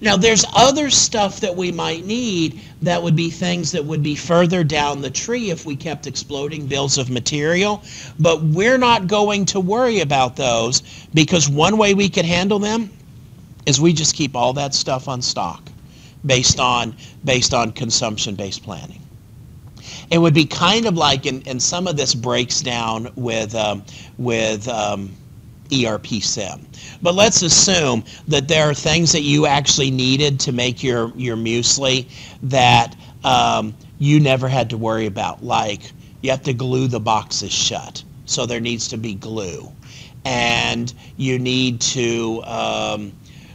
[0.00, 4.14] Now, there's other stuff that we might need that would be things that would be
[4.14, 7.82] further down the tree if we kept exploding bills of material,
[8.18, 10.82] but we're not going to worry about those
[11.14, 12.90] because one way we could handle them
[13.64, 15.62] is we just keep all that stuff on stock
[16.26, 16.94] based on
[17.24, 19.05] based on consumption-based planning.
[20.10, 23.84] It would be kind of like, and, and some of this breaks down with um,
[24.18, 25.10] with um,
[25.72, 26.66] ERP sim.
[27.02, 31.36] But let's assume that there are things that you actually needed to make your, your
[31.36, 32.08] muesli
[32.44, 35.42] that um, you never had to worry about.
[35.42, 35.92] Like
[36.22, 38.02] you have to glue the boxes shut.
[38.26, 39.72] So there needs to be glue.
[40.24, 43.12] And you need to, um,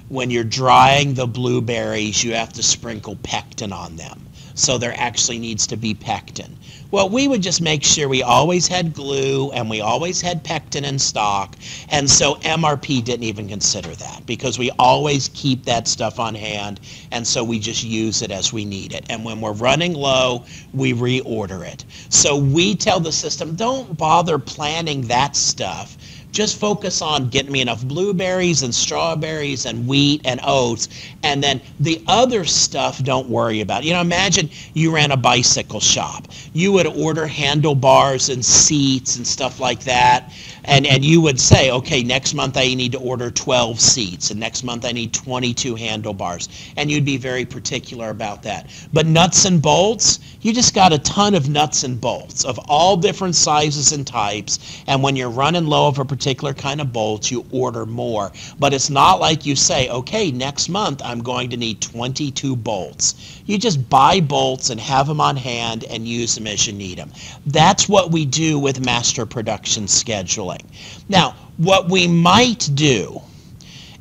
[0.08, 4.22] when you're drying the blueberries, you have to sprinkle pectin on them.
[4.54, 6.58] So there actually needs to be pectin.
[6.92, 10.84] Well, we would just make sure we always had glue and we always had pectin
[10.84, 11.56] in stock.
[11.90, 16.82] And so MRP didn't even consider that because we always keep that stuff on hand.
[17.12, 19.06] And so we just use it as we need it.
[19.10, 21.86] And when we're running low, we reorder it.
[22.10, 25.98] So we tell the system, don't bother planning that stuff.
[26.32, 30.88] Just focus on getting me enough blueberries and strawberries and wheat and oats.
[31.24, 33.84] And then the other stuff, don't worry about.
[33.84, 36.28] You know, imagine you ran a bicycle shop.
[36.54, 40.32] You would order handlebars and seats and stuff like that.
[40.66, 44.40] And, and you would say, okay, next month I need to order 12 seats, and
[44.40, 46.50] next month I need 22 handlebars.
[46.78, 48.70] And you'd be very particular about that.
[48.94, 52.98] But nuts and bolts, you just got a ton of nuts and bolts of all
[52.98, 54.60] different sizes and types.
[54.88, 58.32] And when you're running low of a particular kind of bolt, you order more.
[58.60, 63.41] But it's not like you say, okay, next month I'm going to need 22 bolts.
[63.52, 66.98] You just buy bolts and have them on hand and use them as you need
[66.98, 67.12] them.
[67.46, 70.64] That's what we do with master production scheduling.
[71.10, 73.22] Now, what we might do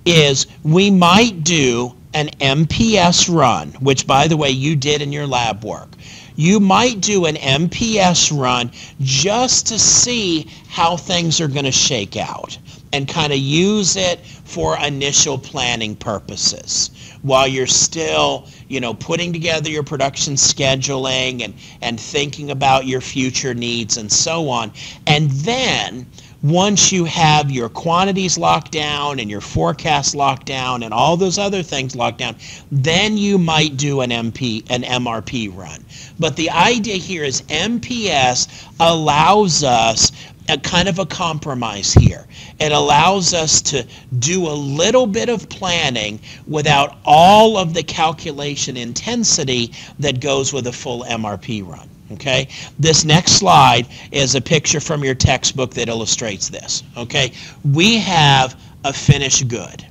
[0.05, 5.27] is we might do an MPS run, which by the way you did in your
[5.27, 5.89] lab work.
[6.37, 8.71] You might do an MPS run
[9.01, 12.57] just to see how things are going to shake out
[12.93, 16.91] and kind of use it for initial planning purposes
[17.23, 23.01] while you're still, you know, putting together your production scheduling and, and thinking about your
[23.01, 24.73] future needs and so on.
[25.09, 26.07] And then
[26.43, 31.37] once you have your quantities locked down and your forecast locked down and all those
[31.37, 32.37] other things locked down,
[32.71, 35.85] then you might do an MP, an MRP run.
[36.19, 40.13] But the idea here is MPS allows us
[40.51, 42.27] a kind of a compromise here.
[42.59, 43.87] It allows us to
[44.19, 50.67] do a little bit of planning without all of the calculation intensity that goes with
[50.67, 51.89] a full MRP run.
[52.13, 52.49] Okay,
[52.79, 56.83] this next slide is a picture from your textbook that illustrates this.
[56.97, 57.33] Okay,
[57.65, 59.87] we have a finished good.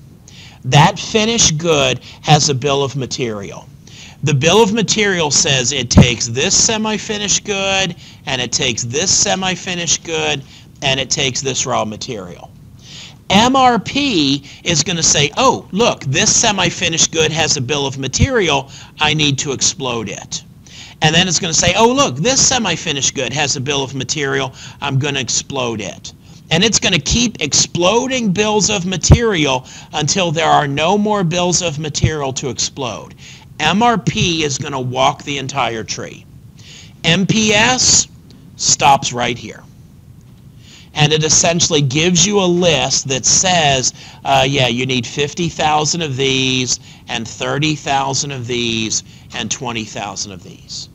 [0.66, 3.68] That finished good has a bill of material.
[4.22, 7.96] The bill of material says it takes this semi-finished good
[8.26, 10.44] and it takes this semi-finished good
[10.82, 12.52] and it takes this raw material.
[13.30, 18.70] MRP is going to say, oh, look, this semi-finished good has a bill of material.
[19.00, 20.44] I need to explode it.
[21.02, 23.96] And then it's going to say, oh, look, this semi-finished good has a bill of
[23.96, 24.54] material.
[24.82, 26.12] I'm going to explode it.
[26.52, 31.62] And it's going to keep exploding bills of material until there are no more bills
[31.62, 33.14] of material to explode.
[33.60, 36.26] MRP is going to walk the entire tree.
[37.04, 38.08] MPS
[38.56, 39.64] stops right here.
[40.94, 43.94] And it essentially gives you a list that says,
[44.26, 49.04] uh, yeah, you need 50,000 of these, and 30,000 of these,
[49.34, 50.90] and 20,000 of these.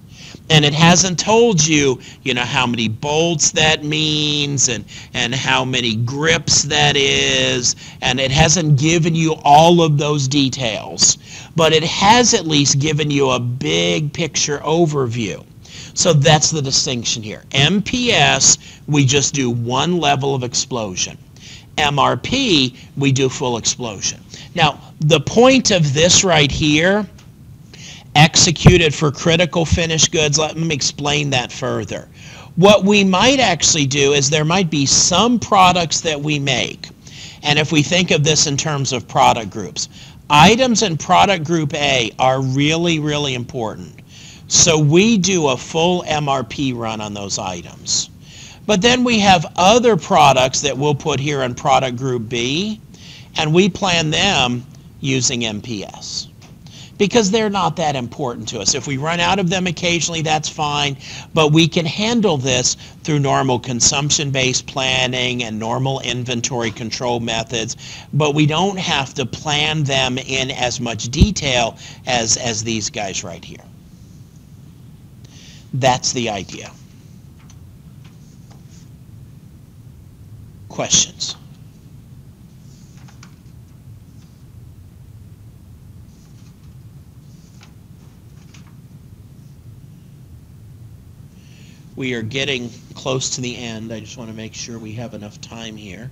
[0.51, 4.85] And it hasn't told you, you know, how many bolts that means and,
[5.15, 7.77] and how many grips that is.
[8.03, 11.17] And it hasn't given you all of those details.
[11.57, 15.45] But it has at least given you a big picture overview.
[15.95, 17.43] So that's the distinction here.
[17.51, 21.17] MPS, we just do one level of explosion.
[21.77, 24.21] MRP, we do full explosion.
[24.55, 27.07] Now, the point of this right here
[28.15, 30.39] executed for critical finished goods.
[30.39, 32.09] Let me explain that further.
[32.57, 36.89] What we might actually do is there might be some products that we make,
[37.43, 39.89] and if we think of this in terms of product groups,
[40.31, 44.01] items in product group A are really, really important.
[44.47, 48.11] So we do a full MRP run on those items.
[48.67, 52.81] But then we have other products that we'll put here in product group B,
[53.37, 54.65] and we plan them
[55.01, 56.29] using MPS
[56.99, 58.75] because they're not that important to us.
[58.75, 60.97] If we run out of them occasionally, that's fine,
[61.33, 67.77] but we can handle this through normal consumption-based planning and normal inventory control methods,
[68.13, 71.77] but we don't have to plan them in as much detail
[72.07, 73.59] as, as these guys right here.
[75.75, 76.71] That's the idea.
[80.69, 81.37] Questions?
[91.97, 93.93] We are getting close to the end.
[93.93, 96.11] I just want to make sure we have enough time here.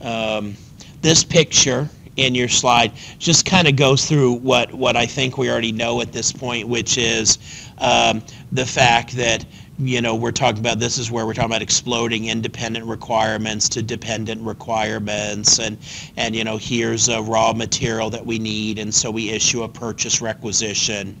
[0.00, 0.54] Um,
[1.00, 5.50] this picture in your slide just kind of goes through what, what I think we
[5.50, 7.38] already know at this point, which is
[7.78, 9.46] um, the fact that
[9.78, 13.82] you know, we're talking about this is where we're talking about exploding independent requirements to
[13.82, 15.78] dependent requirements and
[16.16, 19.68] and you know here's a raw material that we need and so we issue a
[19.68, 21.18] purchase requisition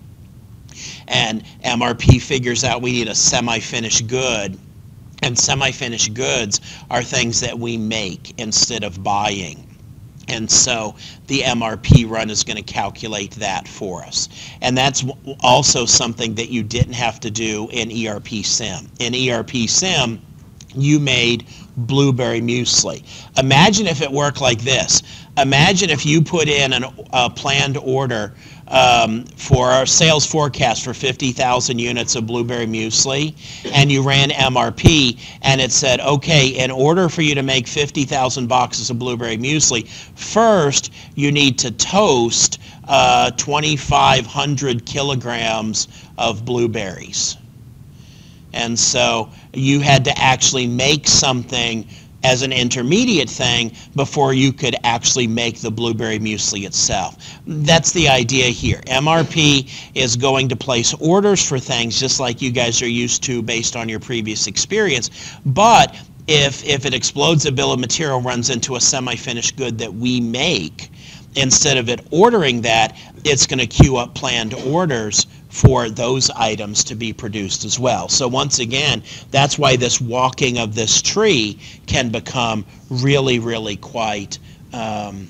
[1.08, 4.58] and MRP figures out we need a semi-finished good
[5.22, 6.60] and semi-finished goods
[6.90, 9.68] are things that we make instead of buying.
[10.28, 10.96] And so
[11.26, 14.28] the MRP run is going to calculate that for us.
[14.60, 15.04] And that's
[15.40, 18.88] also something that you didn't have to do in ERP Sim.
[18.98, 20.20] In ERP Sim,
[20.74, 21.46] you made
[21.76, 23.02] blueberry muesli.
[23.38, 25.02] Imagine if it worked like this.
[25.38, 28.34] Imagine if you put in an, a planned order
[28.68, 33.34] um, for our sales forecast for 50,000 units of blueberry muesli,
[33.72, 38.46] and you ran MRP, and it said, okay, in order for you to make 50,000
[38.46, 42.58] boxes of blueberry muesli, first you need to toast
[42.88, 45.88] uh, 2,500 kilograms
[46.18, 47.36] of blueberries.
[48.52, 51.86] And so you had to actually make something
[52.24, 57.16] as an intermediate thing before you could actually make the blueberry muesli itself.
[57.46, 58.80] That's the idea here.
[58.86, 63.42] MRP is going to place orders for things just like you guys are used to
[63.42, 65.10] based on your previous experience,
[65.46, 65.96] but
[66.28, 70.20] if, if it explodes a bill of material runs into a semi-finished good that we
[70.20, 70.90] make,
[71.34, 76.82] instead of it ordering that, it's going to queue up planned orders for those items
[76.82, 78.08] to be produced as well.
[78.08, 84.38] So once again, that's why this walking of this tree can become really, really quite
[84.72, 85.28] um,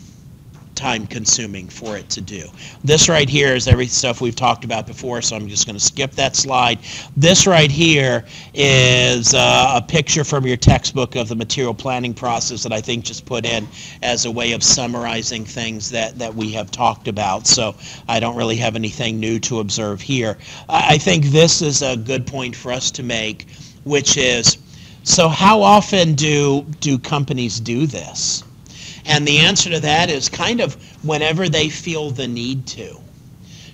[0.82, 2.42] time consuming for it to do.
[2.82, 5.84] This right here is every stuff we've talked about before, so I'm just going to
[5.84, 6.80] skip that slide.
[7.16, 12.64] This right here is uh, a picture from your textbook of the material planning process
[12.64, 13.68] that I think just put in
[14.02, 17.46] as a way of summarizing things that, that we have talked about.
[17.46, 17.76] So
[18.08, 20.36] I don't really have anything new to observe here.
[20.68, 23.46] I, I think this is a good point for us to make,
[23.84, 24.58] which is,
[25.04, 28.42] so how often do do companies do this?
[29.06, 30.74] And the answer to that is kind of
[31.04, 33.00] whenever they feel the need to.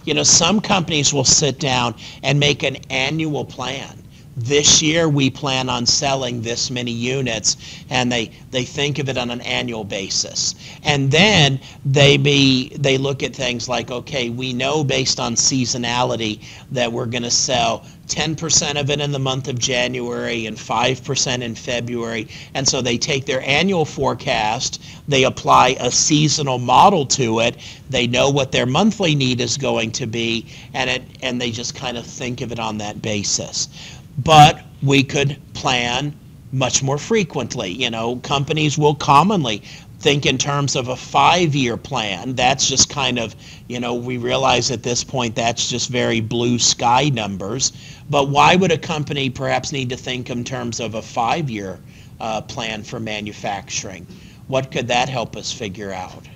[0.05, 4.03] You know, some companies will sit down and make an annual plan.
[4.39, 7.57] This year we plan on selling this many units
[7.91, 10.55] and they, they think of it on an annual basis.
[10.85, 16.45] And then they be they look at things like, okay, we know based on seasonality
[16.71, 21.43] that we're going to sell 10% of it in the month of January and 5%
[21.43, 22.27] in February.
[22.55, 27.57] And so they take their annual forecast, they apply a seasonal model to it,
[27.91, 31.75] they know what their monthly need is going to be, and it and they just
[31.75, 33.69] kind of think of it on that basis.
[34.19, 36.15] But we could plan
[36.53, 37.71] much more frequently.
[37.71, 39.63] You know, companies will commonly
[40.01, 42.35] think in terms of a five-year plan.
[42.35, 43.35] That's just kind of,
[43.69, 47.73] you know, we realize at this point that's just very blue sky numbers.
[48.09, 51.81] But why would a company perhaps need to think in terms of a five-year
[52.21, 54.07] uh, plan for manufacturing?
[54.47, 56.27] What could that help us figure out?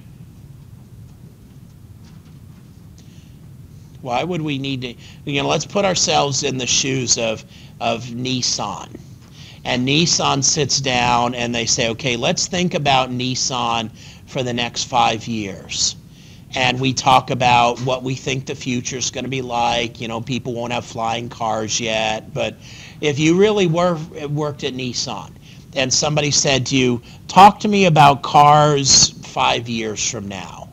[4.02, 4.94] Why would we need to,
[5.24, 7.44] you know, let's put ourselves in the shoes of,
[7.82, 8.88] of Nissan.
[9.64, 13.90] And Nissan sits down and they say, okay, let's think about Nissan
[14.26, 15.96] for the next five years.
[16.54, 20.00] And we talk about what we think the future is going to be like.
[20.00, 22.32] You know, people won't have flying cars yet.
[22.32, 22.56] But
[23.00, 23.98] if you really were,
[24.28, 25.32] worked at Nissan
[25.74, 30.68] and somebody said to you, talk to me about cars five years from now,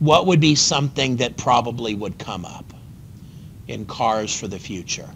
[0.00, 2.72] what would be something that probably would come up
[3.68, 5.08] in cars for the future?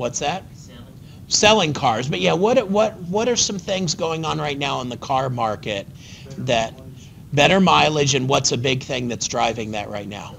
[0.00, 0.42] What's that?
[0.54, 0.84] Selling.
[1.28, 2.08] Selling cars.
[2.08, 5.30] But yeah, what what what are some things going on right now in the car
[5.30, 5.86] market
[6.24, 7.08] Better that mileage.
[7.32, 10.34] better mileage and what's a big thing that's driving that right now?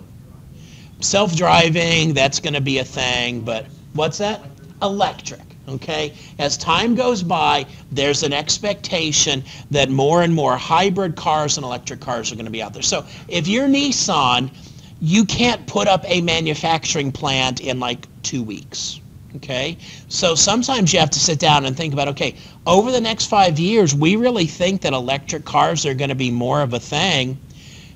[0.99, 4.41] Self-driving, that's going to be a thing, but what's that?
[4.81, 5.41] Electric.
[5.67, 6.13] Okay?
[6.37, 11.99] As time goes by, there's an expectation that more and more hybrid cars and electric
[12.01, 12.83] cars are going to be out there.
[12.83, 14.51] So, if you're Nissan,
[14.99, 19.00] you can't put up a manufacturing plant in like 2 weeks.
[19.37, 19.77] Okay?
[20.09, 22.35] So sometimes you have to sit down and think about, okay,
[22.67, 26.31] over the next five years, we really think that electric cars are going to be
[26.31, 27.37] more of a thing.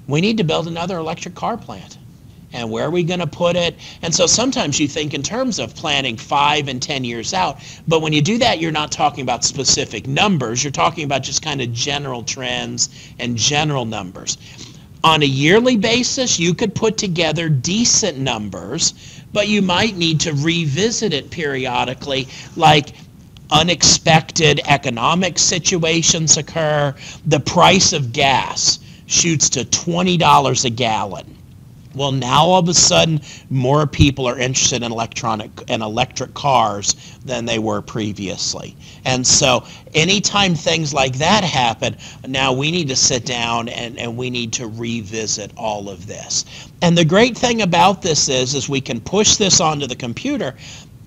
[0.07, 1.97] We need to build another electric car plant.
[2.53, 3.75] And where are we going to put it?
[4.01, 7.59] And so sometimes you think in terms of planning five and 10 years out.
[7.85, 10.63] But when you do that, you're not talking about specific numbers.
[10.63, 12.89] You're talking about just kind of general trends
[13.19, 14.37] and general numbers.
[15.03, 20.31] On a yearly basis, you could put together decent numbers, but you might need to
[20.33, 22.25] revisit it periodically,
[22.55, 22.93] like
[23.51, 26.95] unexpected economic situations occur.
[27.25, 31.34] The price of gas shoots to $20 a gallon.
[31.95, 36.93] Well, now all of a sudden, more people are interested in electronic and electric cars
[37.23, 38.75] than they were previously.
[39.05, 41.95] And so, anytime things like that happen,
[42.27, 46.43] now we need to sit down and, and we need to revisit all of this.
[46.81, 50.55] And the great thing about this is, is we can push this onto the computer,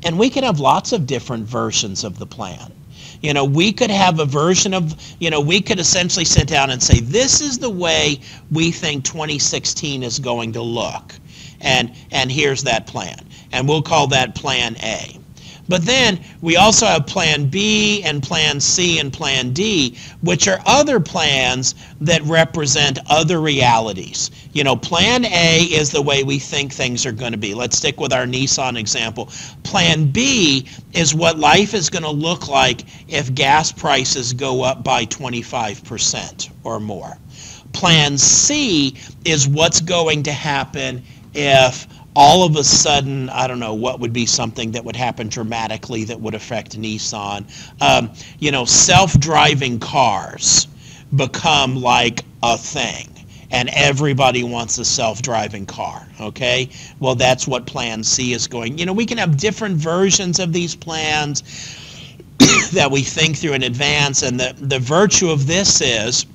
[0.05, 2.73] and we can have lots of different versions of the plan.
[3.21, 6.71] You know, we could have a version of, you know, we could essentially sit down
[6.71, 8.21] and say, this is the way
[8.51, 11.15] we think 2016 is going to look.
[11.61, 13.19] And, and here's that plan.
[13.53, 15.18] And we'll call that Plan A.
[15.69, 20.61] But then we also have Plan B and Plan C and Plan D, which are
[20.67, 24.31] other plans that represent other realities.
[24.53, 27.55] You know, Plan A is the way we think things are going to be.
[27.55, 29.31] Let's stick with our Nissan example.
[29.63, 34.83] Plan B is what life is going to look like if gas prices go up
[34.83, 37.19] by 25% or more.
[37.73, 41.03] Plan C is what's going to happen
[41.35, 45.29] if all of a sudden, I don't know what would be something that would happen
[45.29, 47.45] dramatically that would affect Nissan.
[47.81, 50.67] Um, you know, self-driving cars
[51.15, 53.09] become like a thing
[53.51, 56.69] and everybody wants a self-driving car okay
[57.01, 60.53] well that's what plan c is going you know we can have different versions of
[60.53, 61.43] these plans
[62.73, 66.27] that we think through in advance and the, the virtue of this is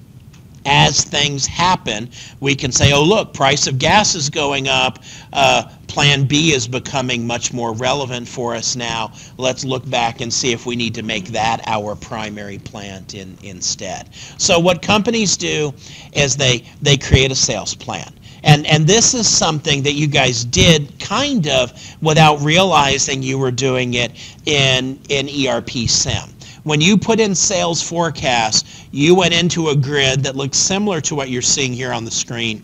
[0.66, 2.10] as things happen,
[2.40, 5.00] we can say, oh, look, price of gas is going up.
[5.32, 9.12] Uh, plan B is becoming much more relevant for us now.
[9.38, 13.38] Let's look back and see if we need to make that our primary plant in,
[13.44, 14.10] instead.
[14.38, 15.74] So what companies do
[16.14, 18.12] is they, they create a sales plan.
[18.44, 21.72] And, and this is something that you guys did kind of
[22.02, 24.12] without realizing you were doing it
[24.46, 26.33] in, in ERP SIM.
[26.64, 31.16] When you put in sales forecast, you went into a grid that looks similar to
[31.16, 32.64] what you're seeing here on the screen,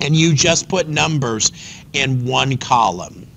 [0.00, 1.52] and you just put numbers
[1.92, 3.28] in one column.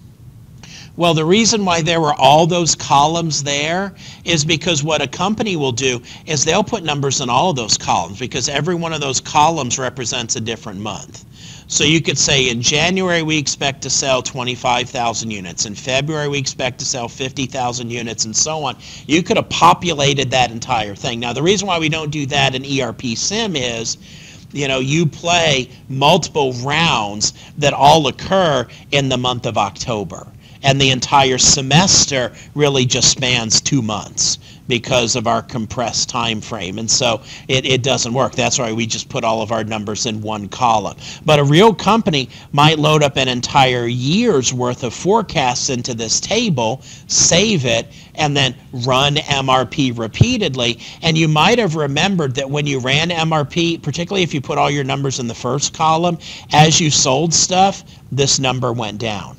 [0.95, 3.93] Well, the reason why there were all those columns there
[4.25, 7.77] is because what a company will do is they'll put numbers in all of those
[7.77, 11.25] columns because every one of those columns represents a different month.
[11.73, 15.65] So you could say in January we expect to sell 25,000 units.
[15.65, 18.77] In February we expect to sell 50,000 units and so on.
[19.07, 21.19] You could have populated that entire thing.
[21.19, 23.97] Now the reason why we don't do that in ERP Sim is
[24.51, 30.27] you know, you play multiple rounds that all occur in the month of October.
[30.61, 34.37] And the entire semester really just spans two months
[34.67, 36.79] because of our compressed time frame.
[36.79, 38.33] And so it, it doesn't work.
[38.33, 40.97] That's why we just put all of our numbers in one column.
[41.25, 46.19] But a real company might load up an entire year's worth of forecasts into this
[46.19, 50.79] table, save it, and then run MRP repeatedly.
[51.01, 54.69] And you might have remembered that when you ran MRP, particularly if you put all
[54.69, 56.17] your numbers in the first column,
[56.51, 59.35] as you sold stuff, this number went down.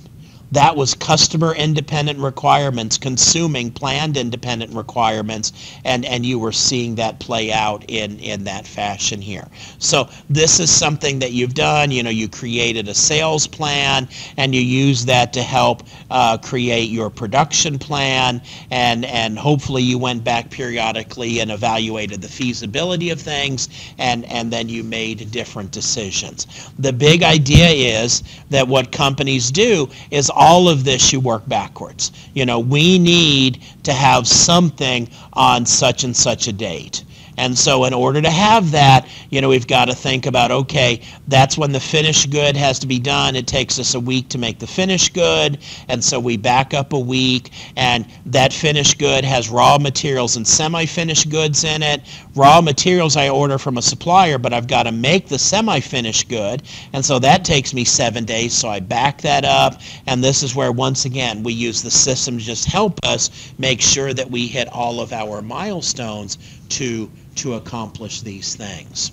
[0.52, 5.52] That was customer independent requirements consuming planned independent requirements,
[5.84, 9.46] and, and you were seeing that play out in, in that fashion here.
[9.78, 11.90] So this is something that you've done.
[11.90, 16.90] You know, you created a sales plan, and you use that to help uh, create
[16.90, 18.40] your production plan,
[18.70, 23.68] and, and hopefully you went back periodically and evaluated the feasibility of things,
[23.98, 26.46] and, and then you made different decisions.
[26.78, 30.30] The big idea is that what companies do is
[30.68, 32.12] of this you work backwards.
[32.34, 37.02] You know, we need to have something on such and such a date.
[37.36, 41.00] And so in order to have that, you know, we've got to think about, okay,
[41.28, 43.36] that's when the finished good has to be done.
[43.36, 45.58] It takes us a week to make the finished good.
[45.88, 50.46] And so we back up a week and that finished good has raw materials and
[50.46, 52.02] semi-finished goods in it.
[52.34, 56.62] Raw materials I order from a supplier, but I've got to make the semi-finished good.
[56.92, 58.54] And so that takes me seven days.
[58.54, 59.80] So I back that up.
[60.06, 63.80] And this is where, once again, we use the system to just help us make
[63.80, 66.38] sure that we hit all of our milestones
[66.74, 69.12] to to accomplish these things.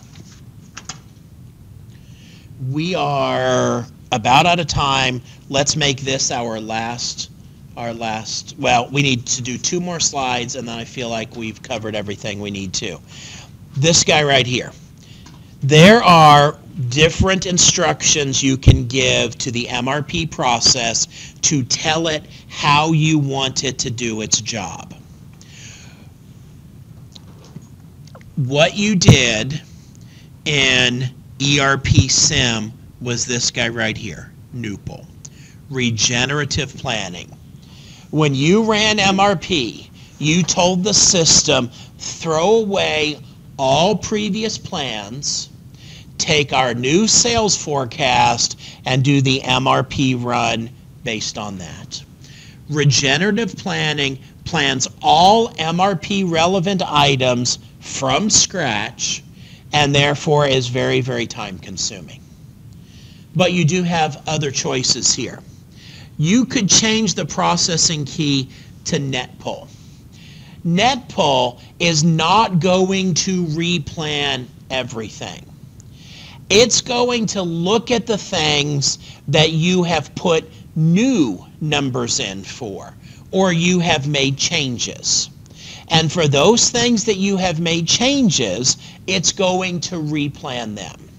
[2.69, 5.21] We are about out of time.
[5.49, 7.29] Let's make this our last
[7.77, 11.35] our last well, we need to do two more slides and then I feel like
[11.35, 12.99] we've covered everything we need to.
[13.77, 14.71] This guy right here.
[15.61, 16.57] There are
[16.89, 23.63] different instructions you can give to the MRP process to tell it how you want
[23.63, 24.95] it to do its job.
[28.37, 29.61] What you did
[30.45, 31.09] in
[31.43, 32.71] ERP Sim
[33.01, 35.05] was this guy right here, NEUPL.
[35.69, 37.29] Regenerative planning.
[38.09, 43.19] When you ran MRP, you told the system, throw away
[43.57, 45.49] all previous plans,
[46.17, 50.69] take our new sales forecast, and do the MRP run
[51.03, 52.01] based on that.
[52.69, 59.23] Regenerative planning plans all MRP relevant items from scratch
[59.73, 62.21] and therefore is very, very time consuming.
[63.35, 65.39] But you do have other choices here.
[66.17, 68.49] You could change the processing key
[68.85, 69.67] to NETPL.
[70.65, 75.45] NETPL is not going to replan everything.
[76.49, 78.99] It's going to look at the things
[79.29, 80.43] that you have put
[80.75, 82.93] new numbers in for
[83.31, 85.30] or you have made changes.
[85.91, 88.77] And for those things that you have made changes,
[89.07, 91.09] it's going to replan them.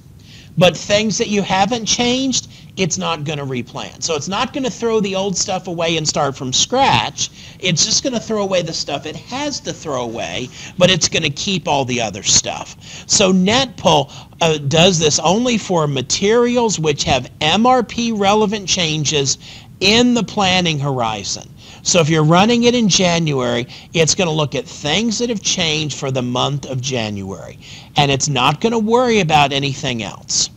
[0.57, 4.03] But things that you haven't changed, it's not going to replan.
[4.03, 7.31] So it's not going to throw the old stuff away and start from scratch.
[7.59, 11.09] It's just going to throw away the stuff it has to throw away, but it's
[11.09, 12.77] going to keep all the other stuff.
[13.07, 19.37] So NETPL uh, does this only for materials which have MRP relevant changes
[19.81, 21.49] in the planning horizon.
[21.83, 25.43] So if you're running it in January, it's going to look at things that have
[25.43, 27.59] changed for the month of January.
[27.97, 30.51] And it's not going to worry about anything else.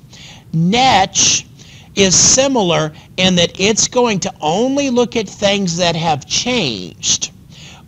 [0.53, 1.45] Netch
[1.95, 7.31] is similar in that it's going to only look at things that have changed,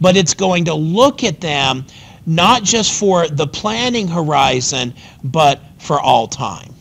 [0.02, 1.86] but it's going to look at them
[2.26, 4.94] not just for the planning horizon,
[5.24, 6.74] but for all time.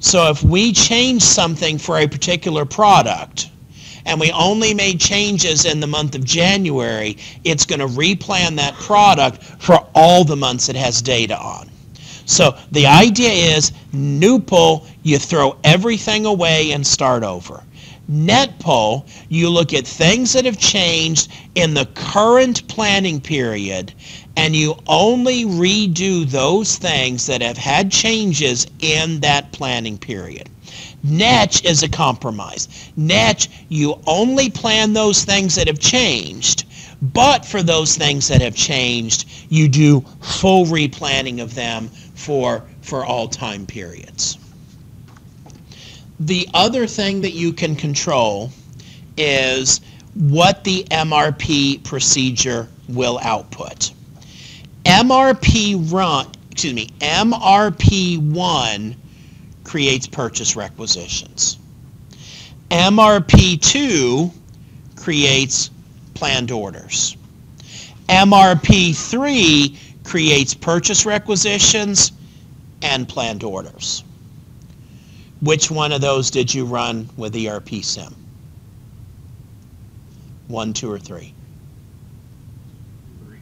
[0.00, 3.51] So if we change something for a particular product
[4.06, 8.74] and we only made changes in the month of January, it's going to replan that
[8.74, 11.68] product for all the months it has data on.
[12.24, 17.62] So the idea is new pull, you throw everything away and start over.
[18.08, 23.92] Net pull, you look at things that have changed in the current planning period
[24.36, 30.48] and you only redo those things that have had changes in that planning period.
[31.04, 32.68] Netch is a compromise.
[32.96, 36.64] Netch, you only plan those things that have changed,
[37.00, 43.04] but for those things that have changed, you do full replanning of them for, for
[43.04, 44.38] all time periods.
[46.20, 48.52] The other thing that you can control
[49.16, 49.80] is
[50.14, 53.90] what the MRP procedure will output.
[54.84, 58.94] MRP run, excuse me, MRP1
[59.72, 61.56] creates purchase requisitions.
[62.68, 64.30] MRP2
[64.96, 65.70] creates
[66.12, 67.16] planned orders.
[68.06, 69.74] MRP3
[70.04, 72.12] creates purchase requisitions
[72.82, 74.04] and planned orders.
[75.40, 78.14] Which one of those did you run with ERP Sim?
[80.48, 81.32] One, two, or three?
[83.24, 83.38] Three.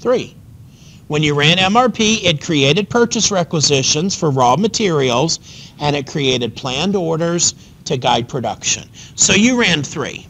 [0.00, 0.36] Three.
[1.08, 5.38] When you ran MRP, it created purchase requisitions for raw materials
[5.78, 7.54] and it created planned orders
[7.84, 8.90] to guide production.
[9.14, 10.26] So you ran three.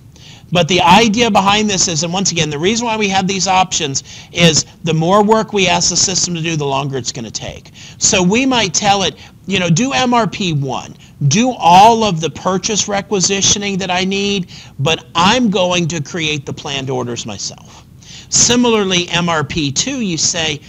[0.53, 3.49] But the idea behind this is, and once again, the reason why we have these
[3.49, 7.25] options is the more work we ask the system to do, the longer it's going
[7.25, 7.73] to take.
[7.97, 9.17] So we might tell it,
[9.47, 10.95] you know, do MRP 1,
[11.29, 16.53] do all of the purchase requisitioning that I need, but I'm going to create the
[16.53, 17.86] planned orders myself.
[18.29, 20.61] Similarly, MRP2, you say,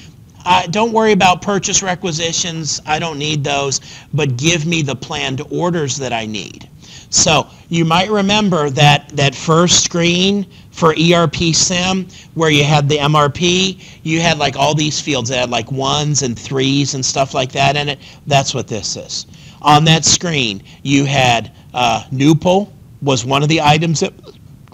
[0.69, 2.81] don't worry about purchase requisitions.
[2.85, 3.81] I don't need those,
[4.13, 6.69] but give me the planned orders that I need.
[7.09, 12.97] So you might remember that, that first screen for ERP Sim where you had the
[12.97, 17.33] MRP, you had like all these fields that had like ones and threes and stuff
[17.33, 17.99] like that in it.
[18.27, 19.25] That's what this is.
[19.61, 22.71] On that screen, you had uh, NEUPL
[23.01, 24.13] was one of the items that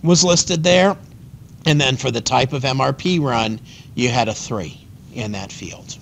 [0.04, 0.98] was listed there.
[1.66, 3.60] And then for the type of MRP run,
[3.96, 4.78] you had a three
[5.14, 5.98] in that field.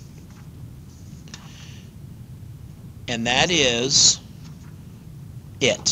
[3.08, 4.20] And that is
[5.60, 5.90] it.